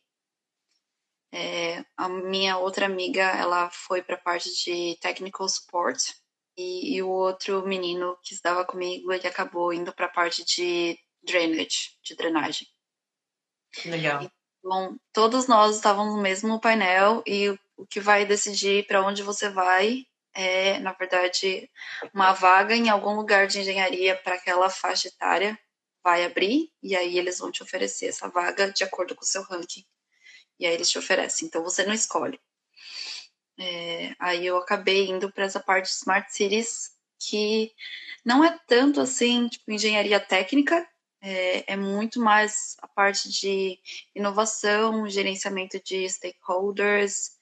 [1.33, 6.14] É, a minha outra amiga, ela foi para a parte de Technical Support
[6.57, 10.99] e, e, o outro menino que estava comigo, ele acabou indo para a parte de
[11.23, 12.66] drainage, de drenagem.
[13.85, 14.31] Legal.
[14.62, 19.49] Bom, todos nós estávamos no mesmo painel e o que vai decidir para onde você
[19.49, 21.69] vai é, na verdade,
[22.14, 25.59] uma vaga em algum lugar de engenharia para aquela faixa etária
[26.03, 29.43] vai abrir e aí eles vão te oferecer essa vaga de acordo com o seu
[29.43, 29.85] ranking.
[30.61, 31.49] E aí eles te oferecem.
[31.49, 32.38] Então você não escolhe.
[33.59, 37.73] É, aí eu acabei indo para essa parte de Smart Cities que
[38.25, 40.87] não é tanto assim, tipo, engenharia técnica,
[41.23, 43.79] é, é, muito mais a parte de
[44.14, 47.33] inovação, gerenciamento de stakeholders,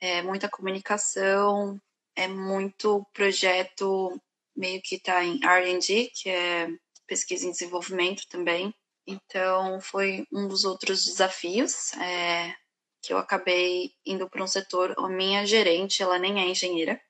[0.00, 1.80] é muita comunicação,
[2.16, 4.20] é muito projeto
[4.56, 6.68] meio que está em R&D, que é
[7.06, 8.74] pesquisa e desenvolvimento também.
[9.06, 12.54] Então, foi um dos outros desafios é,
[13.02, 14.94] que eu acabei indo para um setor.
[14.98, 17.00] A minha gerente, ela nem é engenheira,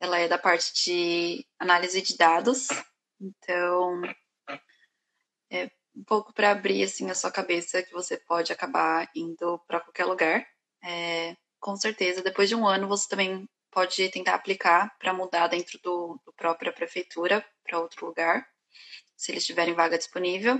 [0.00, 2.68] ela é da parte de análise de dados.
[3.20, 4.02] Então,
[5.50, 9.80] é um pouco para abrir assim a sua cabeça que você pode acabar indo para
[9.80, 10.46] qualquer lugar.
[10.84, 15.78] É, com certeza, depois de um ano você também pode tentar aplicar para mudar dentro
[15.82, 18.46] do, do própria prefeitura para outro lugar,
[19.16, 20.58] se eles tiverem vaga disponível.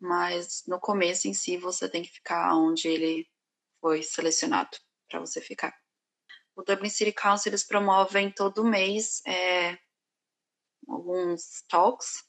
[0.00, 3.26] Mas no começo em si você tem que ficar onde ele
[3.84, 4.78] foi selecionado
[5.10, 5.76] para você ficar.
[6.56, 9.76] O Dublin City Council eles promovem todo mês é,
[10.88, 12.24] alguns talks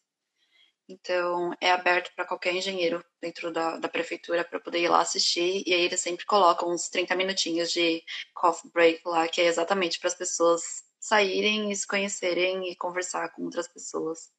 [0.88, 5.64] então, é aberto para qualquer engenheiro dentro da, da prefeitura para poder ir lá assistir.
[5.66, 10.00] E aí eles sempre colocam uns 30 minutinhos de coffee break lá, que é exatamente
[10.00, 10.62] para as pessoas
[11.00, 14.32] saírem e se conhecerem e conversar com outras pessoas.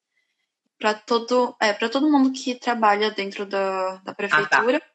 [0.78, 4.86] Para todo, é, todo mundo que trabalha dentro da, da prefeitura, ah, tá.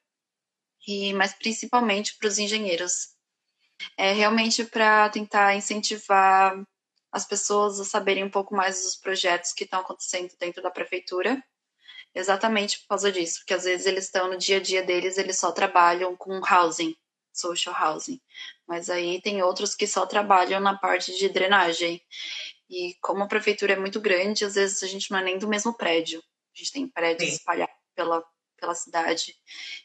[0.87, 3.09] E mas principalmente para os engenheiros.
[3.97, 6.55] É realmente para tentar incentivar
[7.11, 11.41] as pessoas a saberem um pouco mais dos projetos que estão acontecendo dentro da prefeitura
[12.13, 15.37] exatamente por causa disso, porque às vezes eles estão no dia a dia deles, eles
[15.37, 16.95] só trabalham com housing,
[17.31, 18.19] social housing,
[18.67, 22.01] mas aí tem outros que só trabalham na parte de drenagem.
[22.69, 25.47] E como a prefeitura é muito grande, às vezes a gente não é nem do
[25.47, 26.21] mesmo prédio.
[26.53, 27.35] A gente tem prédios Sim.
[27.35, 28.23] espalhados pela,
[28.61, 29.35] pela cidade.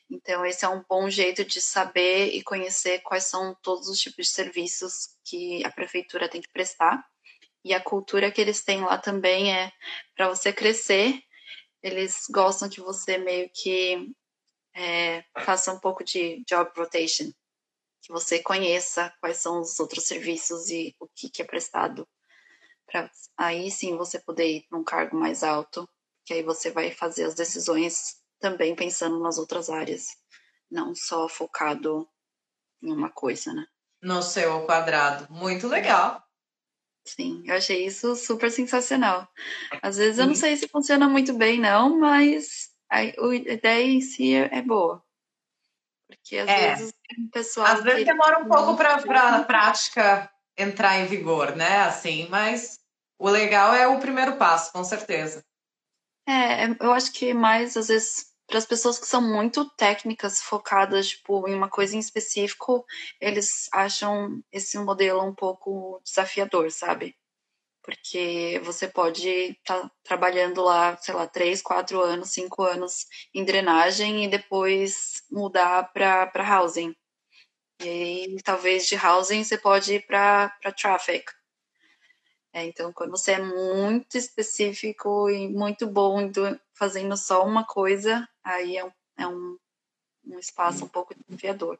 [0.09, 4.27] Então, esse é um bom jeito de saber e conhecer quais são todos os tipos
[4.27, 7.05] de serviços que a prefeitura tem que prestar.
[7.65, 9.73] E a cultura que eles têm lá também é
[10.15, 11.21] para você crescer.
[11.83, 14.13] Eles gostam que você meio que
[14.75, 17.33] é, faça um pouco de job rotation,
[18.03, 22.07] que você conheça quais são os outros serviços e o que, que é prestado
[22.87, 25.89] para aí sim você poder ir para um cargo mais alto,
[26.25, 30.09] que aí você vai fazer as decisões também pensando nas outras áreas,
[30.71, 32.09] não só focado
[32.83, 33.67] em uma coisa, né?
[34.03, 35.27] No seu quadrado.
[35.31, 36.23] Muito legal.
[37.05, 39.29] Sim, eu achei isso super sensacional.
[39.81, 44.35] Às vezes eu não sei se funciona muito bem, não, mas a, ideia em si
[44.35, 45.03] é, é boa.
[46.09, 46.75] Porque às é.
[46.75, 47.67] vezes o pessoal.
[47.67, 48.97] Às vezes demora um pouco para
[49.37, 51.83] a prática entrar em vigor, né?
[51.83, 52.81] Assim, mas
[53.19, 55.45] o legal é o primeiro passo, com certeza.
[56.29, 61.09] É, eu acho que mais às vezes para as pessoas que são muito técnicas, focadas
[61.09, 62.85] tipo, em uma coisa em específico,
[63.21, 67.17] eles acham esse modelo um pouco desafiador, sabe?
[67.83, 73.45] Porque você pode estar tá trabalhando lá, sei lá, três, quatro anos, cinco anos em
[73.45, 76.95] drenagem e depois mudar para housing.
[77.83, 81.25] E aí, talvez de housing você pode ir para traffic.
[82.57, 86.33] É, então, quando você é muito específico e muito bom
[86.73, 89.59] fazendo só uma coisa, aí é um, é um,
[90.25, 91.79] um espaço um pouco desafiador.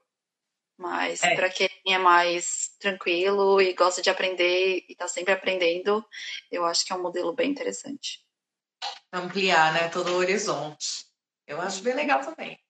[0.77, 1.35] Mas é.
[1.35, 6.05] para quem é mais tranquilo e gosta de aprender e está sempre aprendendo,
[6.53, 8.23] eu acho que é um modelo bem interessante.
[9.11, 11.07] Ampliar, né, todo o horizonte.
[11.47, 12.61] Eu acho bem legal também.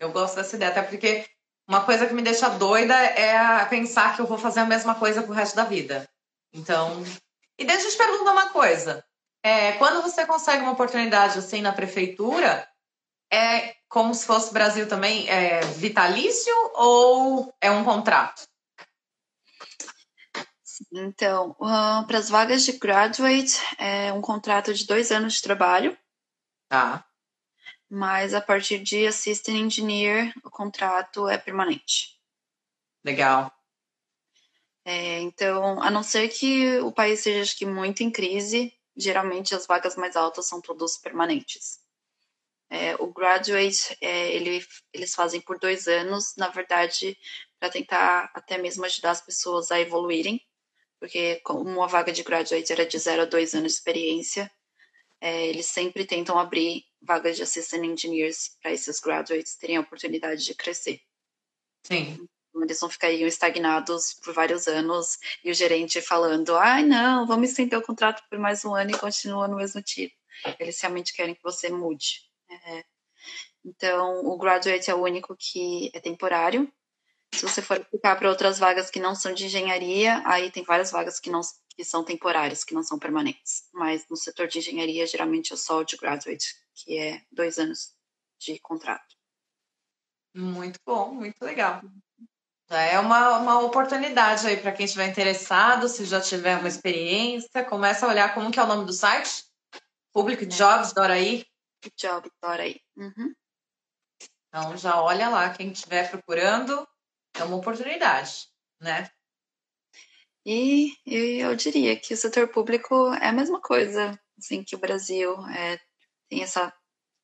[0.00, 1.24] Eu gosto dessa ideia, até porque
[1.68, 5.22] uma coisa que me deixa doida é pensar que eu vou fazer a mesma coisa
[5.22, 6.04] pro resto da vida.
[6.52, 7.04] Então.
[7.58, 9.04] E deixa eu te perguntar uma coisa.
[9.42, 12.68] É, quando você consegue uma oportunidade assim na prefeitura,
[13.32, 18.42] é como se fosse Brasil também, é vitalício ou é um contrato?
[20.92, 25.96] Então, uh, para as vagas de graduate, é um contrato de dois anos de trabalho.
[26.68, 27.04] Tá
[27.94, 32.18] mas a partir de assistant engineer o contrato é permanente.
[33.04, 33.52] Legal.
[34.84, 39.54] É, então, a não ser que o país seja acho que muito em crise, geralmente
[39.54, 41.80] as vagas mais altas são todas permanentes.
[42.68, 47.16] É, o graduate é, ele, eles fazem por dois anos, na verdade,
[47.58, 50.40] para tentar até mesmo ajudar as pessoas a evoluírem,
[50.98, 54.50] porque como uma vaga de graduate era de zero a dois anos de experiência,
[55.20, 60.44] é, eles sempre tentam abrir vagas de assistant engineers para esses graduates terem a oportunidade
[60.44, 61.00] de crescer.
[61.82, 62.26] Sim.
[62.62, 67.50] Eles não ficariam estagnados por vários anos e o gerente falando: ai, ah, não, vamos
[67.50, 70.14] estender o contrato por mais um ano e continua no mesmo tipo.
[70.58, 72.22] Eles realmente querem que você mude.
[72.50, 72.84] É.
[73.64, 76.70] Então, o graduate é o único que é temporário.
[77.34, 80.90] Se você for aplicar para outras vagas que não são de engenharia, aí tem várias
[80.90, 81.40] vagas que não
[81.76, 83.68] que são temporárias, que não são permanentes.
[83.72, 87.94] Mas no setor de engenharia, geralmente é só o de graduate que é dois anos
[88.38, 89.16] de contrato.
[90.34, 91.82] Muito bom, muito legal.
[92.70, 97.64] Já é uma, uma oportunidade aí para quem estiver interessado, se já tiver uma experiência,
[97.64, 99.44] começa a olhar como que é o nome do site?
[100.12, 100.46] Public é.
[100.46, 101.44] Jobs Doraí.
[101.96, 102.80] Jobs Doraí.
[102.96, 103.34] Uhum.
[104.48, 106.86] Então já olha lá, quem estiver procurando,
[107.34, 108.48] é uma oportunidade,
[108.80, 109.10] né?
[110.46, 114.78] E, e eu diria que o setor público é a mesma coisa, assim, que o
[114.78, 115.78] Brasil é
[116.28, 116.72] tem essa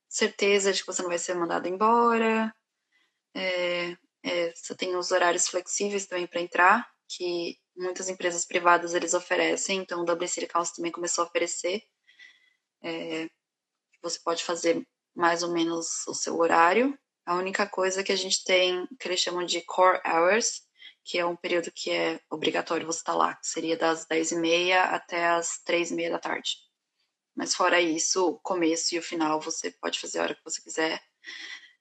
[0.08, 2.54] certeza de que você não vai ser mandado embora.
[3.34, 9.14] É, é, você tem os horários flexíveis também para entrar, que muitas empresas privadas eles
[9.14, 11.82] oferecem, então o WC Council também começou a oferecer.
[12.82, 13.28] É,
[14.02, 16.98] você pode fazer mais ou menos o seu horário.
[17.26, 20.62] A única coisa que a gente tem, que eles chamam de core hours,
[21.04, 25.26] que é um período que é obrigatório você estar lá, que seria das 10h30 até
[25.28, 26.56] as 3h30 da tarde.
[27.34, 30.60] Mas fora isso, o começo e o final você pode fazer a hora que você
[30.60, 31.02] quiser.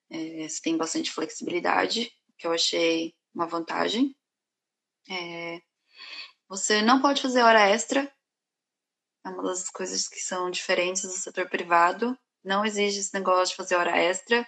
[0.10, 4.16] É, você tem bastante flexibilidade, que eu achei uma vantagem.
[5.10, 5.62] É,
[6.48, 8.12] você não pode fazer hora extra.
[9.24, 12.18] É uma das coisas que são diferentes do setor privado.
[12.44, 14.48] Não exige esse negócio de fazer hora extra.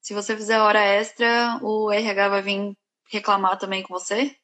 [0.00, 2.76] Se você fizer hora extra, o RH vai vir
[3.08, 4.36] reclamar também com você,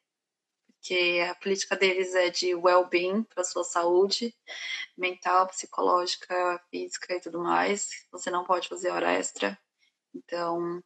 [0.67, 4.33] porque a política deles é de well-being para sua saúde
[4.97, 7.89] mental, psicológica, física e tudo mais.
[8.11, 9.57] Você não pode fazer hora extra.
[10.13, 10.81] Então,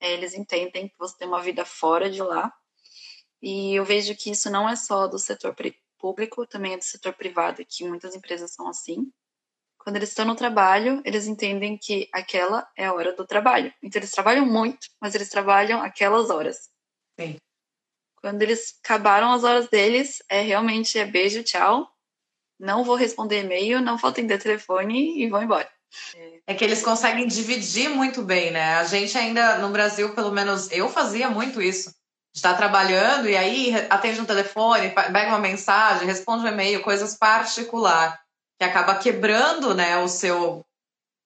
[0.00, 2.52] eles entendem que você tem uma vida fora de lá.
[3.40, 5.54] E eu vejo que isso não é só do setor
[5.98, 9.12] público, também é do setor privado, que muitas empresas são assim.
[9.78, 13.72] Quando eles estão no trabalho, eles entendem que aquela é a hora do trabalho.
[13.82, 16.68] Então, eles trabalham muito, mas eles trabalham aquelas horas.
[17.18, 17.36] Sim.
[18.16, 21.88] Quando eles acabaram as horas deles, é realmente é beijo, tchau.
[22.58, 25.70] Não vou responder e-mail, não vou atender telefone e vão embora.
[26.46, 28.76] É que eles conseguem dividir muito bem, né?
[28.76, 31.94] A gente ainda no Brasil, pelo menos eu fazia muito isso.
[32.34, 38.20] Está trabalhando e aí atende um telefone, pega uma mensagem, responde um e-mail, coisas particular,
[38.58, 40.64] que acaba quebrando, né, o seu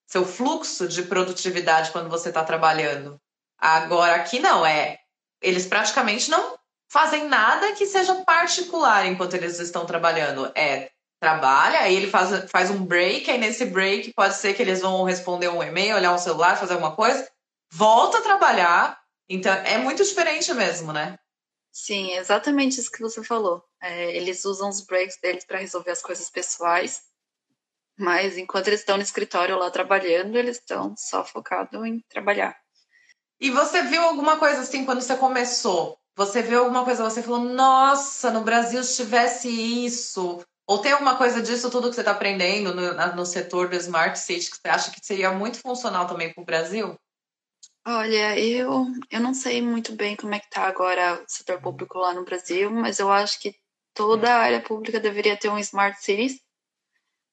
[0.07, 3.19] seu fluxo de produtividade quando você está trabalhando.
[3.59, 4.99] Agora aqui não é,
[5.41, 6.59] eles praticamente não
[6.91, 10.53] fazem nada que seja particular enquanto eles estão trabalhando.
[10.55, 10.91] É
[11.23, 15.05] trabalha, aí ele faz, faz um break, aí nesse break pode ser que eles vão
[15.05, 17.31] responder um e-mail, olhar um celular, fazer alguma coisa,
[17.73, 19.01] volta a trabalhar.
[19.29, 21.17] Então é muito diferente mesmo, né?
[21.71, 23.63] Sim, exatamente isso que você falou.
[23.81, 27.03] É, eles usam os breaks deles para resolver as coisas pessoais,
[27.97, 32.57] mas enquanto eles estão no escritório lá trabalhando, eles estão só focados em trabalhar.
[33.41, 35.97] E você viu alguma coisa assim quando você começou?
[36.17, 39.49] Você viu alguma coisa, você falou, nossa, no Brasil se tivesse
[39.87, 40.45] isso.
[40.73, 44.19] Ou tem alguma coisa disso, tudo que você está aprendendo no, no, setor do Smart
[44.19, 46.99] City, que você acha que seria muito funcional também para o Brasil?
[47.87, 51.99] Olha, eu, eu não sei muito bem como é que está agora o setor público
[51.99, 53.55] lá no Brasil, mas eu acho que
[53.93, 56.41] toda a área pública deveria ter um Smart Cities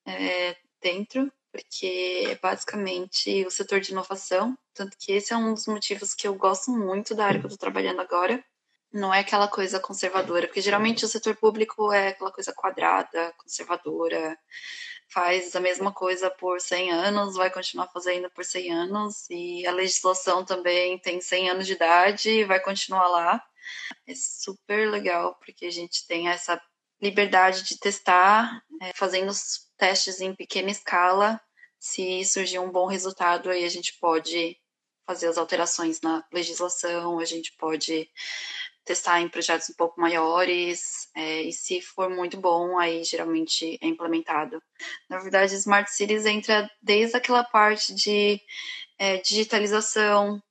[0.06, 5.66] é, dentro, porque é basicamente o setor de inovação, tanto que esse é um dos
[5.66, 8.44] motivos que eu gosto muito da área que eu estou trabalhando agora,
[8.92, 14.38] não é aquela coisa conservadora, porque geralmente o setor público é aquela coisa quadrada, conservadora,
[15.10, 19.72] faz a mesma coisa por 100 anos, vai continuar fazendo por 100 anos, e a
[19.72, 23.44] legislação também tem 100 anos de idade e vai continuar lá.
[24.08, 26.62] É super legal, porque a gente tem essa
[27.02, 31.40] liberdade de testar, é, fazendo os testes em pequena escala.
[31.80, 34.58] Se surgir um bom resultado, aí a gente pode
[35.08, 38.08] fazer as alterações na legislação, a gente pode
[38.86, 43.88] testar em projetos um pouco maiores, é, e se for muito bom, aí geralmente é
[43.88, 44.62] implementado.
[45.10, 48.42] Na verdade, Smart Cities entra desde aquela parte de
[48.98, 50.42] é, digitalização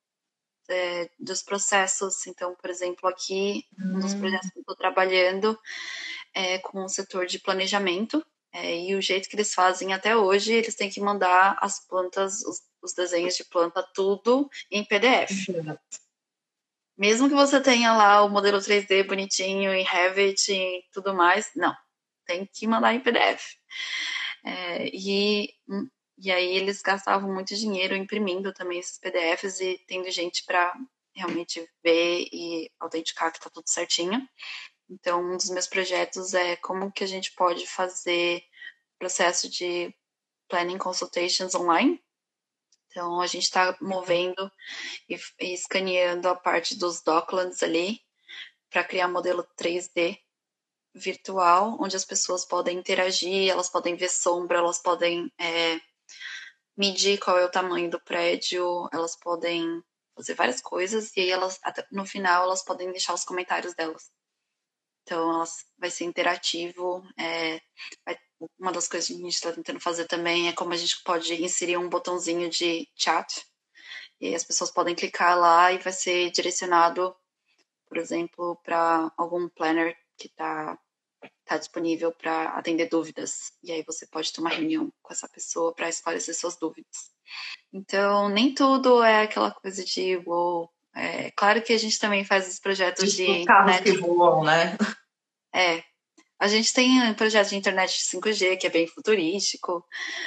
[0.69, 2.27] é, dos processos.
[2.27, 3.97] Então, por exemplo, aqui, hum.
[3.97, 4.21] um dos hum.
[4.21, 5.59] projetos que eu estou trabalhando
[6.35, 10.53] é com o setor de planejamento, é, e o jeito que eles fazem até hoje,
[10.53, 15.49] eles têm que mandar as plantas, os, os desenhos de planta, tudo em PDF.
[16.99, 21.73] Mesmo que você tenha lá o modelo 3D bonitinho em Revit e tudo mais, não.
[22.27, 23.55] Tem que mandar em PDF.
[24.45, 25.55] É, e,
[26.19, 30.75] e aí eles gastavam muito dinheiro imprimindo também esses PDFs e tendo gente para
[31.15, 34.29] realmente ver e autenticar que está tudo certinho.
[34.91, 38.43] Então, um dos meus projetos é como que a gente pode fazer
[38.99, 39.95] processo de
[40.49, 42.03] planning consultations online
[42.91, 44.51] então, a gente está movendo
[45.09, 48.01] e, e escaneando a parte dos docklands ali
[48.71, 50.19] para criar modelo 3D
[50.95, 55.81] virtual, onde as pessoas podem interagir, elas podem ver sombra, elas podem é,
[56.77, 59.83] medir qual é o tamanho do prédio, elas podem
[60.17, 61.61] fazer várias coisas e aí elas
[61.93, 64.11] no final elas podem deixar os comentários delas.
[65.03, 67.61] Então elas vai ser interativo, é,
[68.05, 68.19] vai
[68.59, 71.35] uma das coisas que a gente está tentando fazer também é como a gente pode
[71.43, 73.45] inserir um botãozinho de chat
[74.21, 77.15] e as pessoas podem clicar lá e vai ser direcionado,
[77.87, 80.79] por exemplo, para algum planner que está
[81.45, 83.53] tá disponível para atender dúvidas.
[83.63, 87.11] E aí você pode ter uma reunião com essa pessoa para esclarecer suas dúvidas.
[87.73, 90.71] Então, nem tudo é aquela coisa de wow.
[90.95, 93.45] É, claro que a gente também faz os projetos de.
[93.45, 94.77] Carros né, que voam, né?
[95.55, 95.83] É,
[96.39, 99.85] a gente tem um projeto de internet 5G, que é bem futurístico,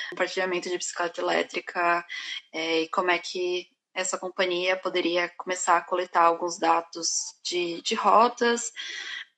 [0.09, 2.05] compartilhamento de bicicleta elétrica,
[2.53, 7.09] é, e como é que essa companhia poderia começar a coletar alguns dados
[7.43, 8.71] de, de rotas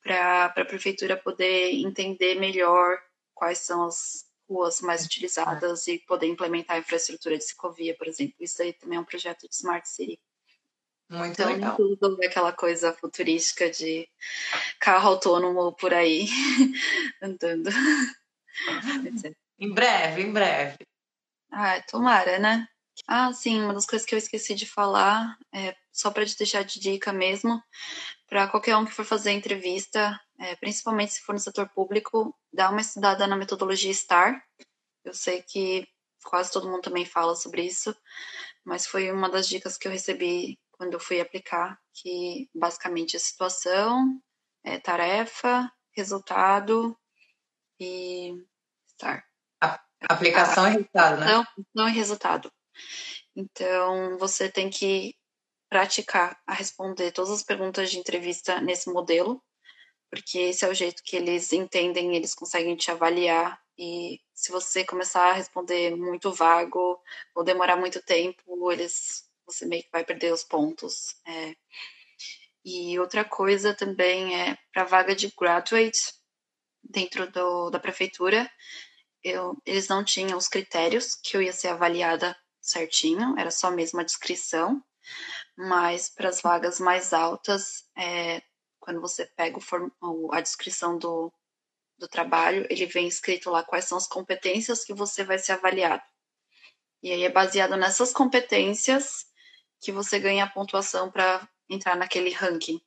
[0.01, 2.97] para a prefeitura poder entender melhor
[3.33, 8.35] quais são as ruas mais utilizadas e poder implementar a infraestrutura de ciclovia, por exemplo.
[8.39, 10.19] Isso aí também é um projeto de Smart City.
[11.13, 11.77] Muito então, legal.
[11.77, 14.09] tudo aquela coisa futurística de
[14.79, 16.27] carro autônomo por aí
[17.21, 17.69] andando.
[19.59, 20.77] em breve, em breve.
[21.51, 22.67] Ah, tomara, né?
[23.07, 26.63] Ah, sim, uma das coisas que eu esqueci de falar é só para te deixar
[26.63, 27.61] de dica mesmo,
[28.27, 32.71] para qualquer um que for fazer entrevista, é, principalmente se for no setor público, dá
[32.71, 34.43] uma estudada na metodologia STAR.
[35.05, 35.87] Eu sei que
[36.23, 37.95] quase todo mundo também fala sobre isso,
[38.65, 43.19] mas foi uma das dicas que eu recebi quando eu fui aplicar, que basicamente é
[43.19, 44.21] situação,
[44.65, 46.97] é, tarefa, resultado
[47.79, 48.33] e
[48.89, 49.25] STAR.
[50.09, 51.25] Aplicação e resultado, né?
[51.25, 52.51] Não, não e resultado.
[53.33, 55.15] Então, você tem que
[55.69, 59.41] praticar a responder todas as perguntas de entrevista nesse modelo,
[60.09, 63.57] porque esse é o jeito que eles entendem, eles conseguem te avaliar.
[63.77, 67.01] E se você começar a responder muito vago
[67.33, 71.15] ou demorar muito tempo, eles você meio que vai perder os pontos.
[71.27, 71.55] É.
[72.65, 76.13] E outra coisa também é para vaga de graduate
[76.83, 78.49] dentro do, da prefeitura,
[79.23, 83.99] eu, eles não tinham os critérios que eu ia ser avaliada certinho, era só mesmo
[83.99, 84.83] a descrição,
[85.57, 88.41] mas para as vagas mais altas, é,
[88.79, 89.57] quando você pega
[90.01, 91.31] o, a descrição do,
[91.97, 96.03] do trabalho, ele vem escrito lá quais são as competências que você vai ser avaliado.
[97.01, 99.25] E aí é baseado nessas competências
[99.83, 102.81] que você ganha a pontuação para entrar naquele ranking.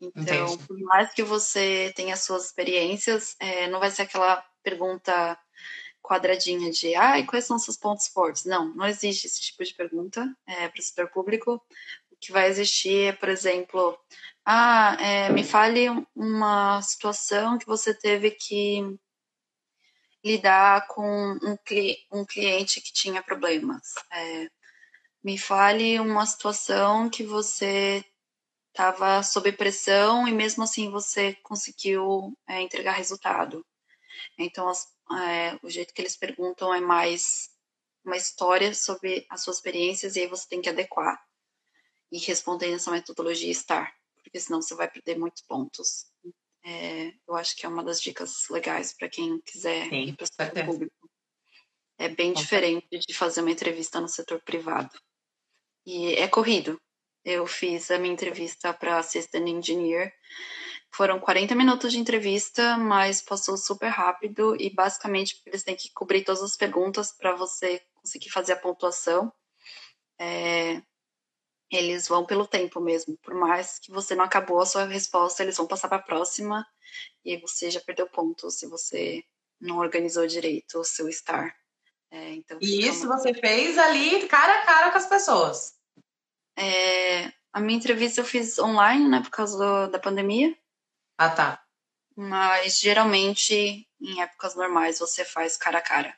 [0.00, 0.66] Então, Entendi.
[0.66, 5.38] por mais que você tenha suas experiências, é, não vai ser aquela pergunta
[6.02, 8.44] quadradinha de ah, quais são seus pontos fortes?
[8.44, 11.54] Não, não existe esse tipo de pergunta é, para o setor público.
[12.10, 13.98] O que vai existir é, por exemplo,
[14.44, 18.98] ah, é, me fale uma situação que você teve que
[20.22, 23.94] lidar com um, cli um cliente que tinha problemas.
[24.10, 24.50] É,
[25.24, 28.04] me fale uma situação que você
[28.68, 33.64] estava sob pressão e mesmo assim você conseguiu é, entregar resultado.
[34.38, 37.48] Então, as, é, o jeito que eles perguntam é mais
[38.04, 41.24] uma história sobre as suas experiências e aí você tem que adequar
[42.12, 46.06] e responder nessa metodologia STAR, porque senão você vai perder muitos pontos.
[46.62, 50.24] É, eu acho que é uma das dicas legais para quem quiser Sim, ir para
[50.24, 51.10] o setor público.
[51.96, 54.98] É bem diferente de fazer uma entrevista no setor privado.
[55.86, 56.80] E é corrido.
[57.24, 60.12] Eu fiz a minha entrevista para Assistant Engineer.
[60.90, 66.22] Foram 40 minutos de entrevista, mas passou super rápido e basicamente eles têm que cobrir
[66.22, 69.32] todas as perguntas para você conseguir fazer a pontuação.
[70.18, 70.82] É,
[71.70, 73.16] eles vão pelo tempo mesmo.
[73.18, 76.66] Por mais que você não acabou a sua resposta, eles vão passar para a próxima
[77.24, 79.24] e você já perdeu pontos se você
[79.60, 81.54] não organizou direito o seu STAR.
[82.14, 83.18] É, então, e isso uma...
[83.18, 85.74] você fez ali cara a cara com as pessoas?
[86.56, 90.56] É, a minha entrevista eu fiz online, né, por causa do, da pandemia.
[91.18, 91.64] Ah, tá.
[92.14, 96.16] Mas geralmente, em épocas normais, você faz cara a cara.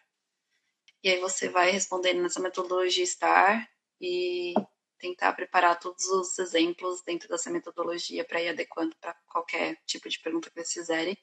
[1.03, 3.66] E aí você vai respondendo nessa metodologia STAR
[3.99, 4.53] e
[4.99, 10.18] tentar preparar todos os exemplos dentro dessa metodologia para ir adequando para qualquer tipo de
[10.18, 11.16] pergunta que vocês fizerem.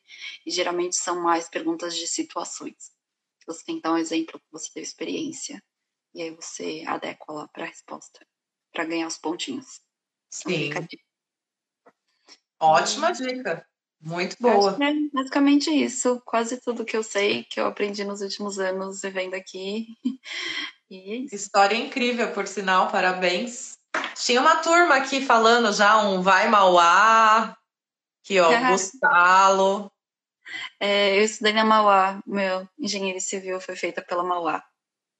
[0.43, 2.91] E geralmente são mais perguntas de situações.
[3.45, 5.61] Você tem que dar um exemplo que você teve experiência.
[6.13, 8.25] E aí você adequa lá para a resposta
[8.71, 9.81] para ganhar os pontinhos.
[10.31, 10.71] Sim.
[12.59, 13.65] Ótima dica.
[14.01, 14.77] Muito boa.
[14.81, 16.21] É basicamente isso.
[16.25, 19.87] Quase tudo que eu sei, que eu aprendi nos últimos anos vivendo aqui.
[20.89, 23.79] E é História incrível, por sinal, parabéns.
[24.15, 27.57] Tinha uma turma aqui falando já um Vai Mauá,
[28.21, 29.91] que ó, Gustalo.
[30.79, 34.63] É, eu estudei na Mauá, meu engenharia civil foi feita pela Mauá.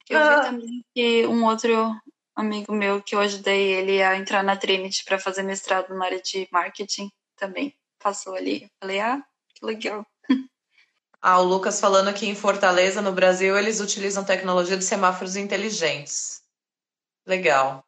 [0.08, 0.36] Eu ah.
[0.36, 1.94] vi também que um outro
[2.34, 6.20] amigo meu que eu ajudei ele a entrar na Trinity para fazer mestrado na área
[6.20, 8.70] de marketing também passou ali.
[8.80, 9.24] Falei, ah,
[9.54, 10.06] que legal.
[11.26, 16.42] Ah, o Lucas falando que em Fortaleza, no Brasil, eles utilizam tecnologia de semáforos inteligentes.
[17.26, 17.82] Legal.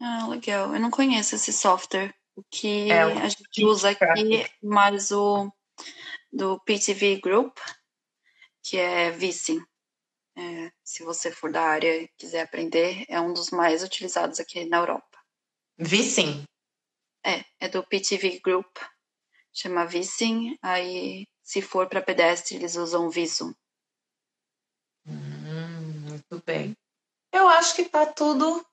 [0.00, 0.74] Ah, legal.
[0.74, 2.12] Eu não conheço esse software.
[2.34, 5.48] O que é, a gente usa aqui, mas o
[6.36, 7.56] do PTV Group,
[8.62, 9.64] que é Vicing.
[10.36, 14.66] É, se você for da área e quiser aprender, é um dos mais utilizados aqui
[14.66, 15.18] na Europa.
[15.78, 16.44] Vissim?
[17.24, 18.76] É, é do PTV Group,
[19.50, 20.58] chama Vissim.
[20.60, 23.54] Aí, se for para pedestre, eles usam Visum.
[25.06, 26.76] Hum, muito bem.
[27.32, 28.64] Eu acho que tá tudo.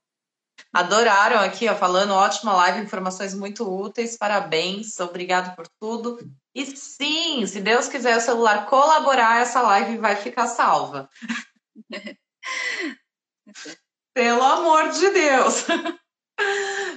[0.74, 6.20] Adoraram aqui, ó, falando ótima live, informações muito úteis, parabéns, obrigado por tudo.
[6.56, 11.10] E sim, se Deus quiser o celular colaborar, essa live vai ficar salva.
[14.14, 15.66] Pelo amor de Deus.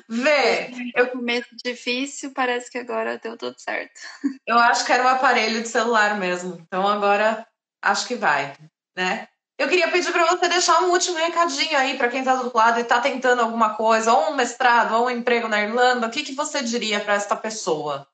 [0.09, 4.01] Vê, eu começo difícil, parece que agora deu tudo certo.
[4.47, 6.59] Eu acho que era um aparelho de celular mesmo.
[6.61, 7.47] Então agora
[7.83, 8.55] acho que vai,
[8.97, 9.29] né?
[9.59, 12.59] Eu queria pedir para você deixar um último recadinho aí para quem está do outro
[12.59, 16.07] lado e está tentando alguma coisa, ou um mestrado, ou um emprego na Irlanda.
[16.07, 18.07] O que, que você diria para esta pessoa?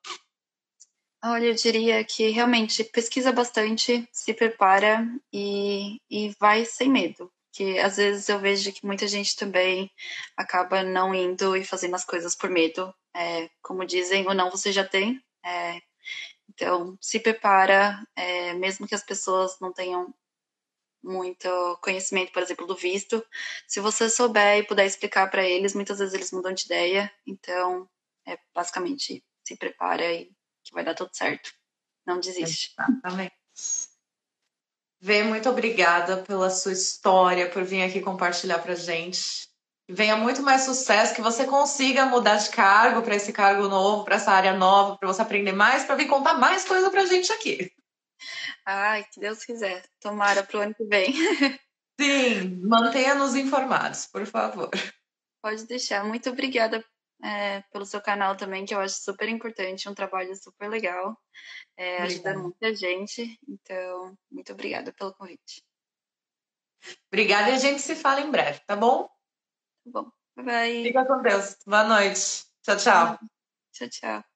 [1.25, 7.33] Olha, eu diria que realmente pesquisa bastante, se prepara e, e vai sem medo.
[7.53, 9.91] Que às vezes eu vejo que muita gente também
[10.37, 12.93] acaba não indo e fazendo as coisas por medo.
[13.15, 15.23] É, como dizem, ou não você já tem.
[15.45, 15.81] É,
[16.51, 20.15] então, se prepara, é, mesmo que as pessoas não tenham
[21.03, 21.49] muito
[21.83, 23.25] conhecimento, por exemplo, do visto.
[23.69, 27.13] Se você souber e puder explicar para eles, muitas vezes eles mudam de ideia.
[27.27, 27.89] Então,
[28.27, 30.31] é basicamente se prepara e
[30.73, 31.53] que vai dar tudo certo.
[32.07, 32.75] Não desiste.
[32.79, 33.35] Exatamente.
[35.01, 39.49] Vê, muito obrigada pela sua história, por vir aqui compartilhar pra gente.
[39.89, 44.17] Venha muito mais sucesso, que você consiga mudar de cargo para esse cargo novo, para
[44.17, 47.71] essa área nova, para você aprender mais, para vir contar mais coisa pra gente aqui.
[48.65, 49.85] Ai, que Deus quiser.
[50.01, 51.13] Tomara para o ano que vem.
[52.01, 54.71] Sim, mantenha-nos informados, por favor.
[55.43, 56.05] Pode deixar.
[56.05, 56.83] Muito obrigada
[57.23, 61.17] é, pelo seu canal também, que eu acho super importante, um trabalho super legal.
[61.77, 63.39] É, ajuda muita gente.
[63.49, 65.63] Então, muito obrigada pelo convite.
[67.09, 69.05] Obrigada e a gente se fala em breve, tá bom?
[69.85, 70.11] Tá bom.
[70.37, 70.83] Bye bye.
[70.85, 71.57] Fica com Deus.
[71.65, 72.45] Boa noite.
[72.63, 73.19] Tchau, tchau.
[73.73, 74.32] Tchau, tchau.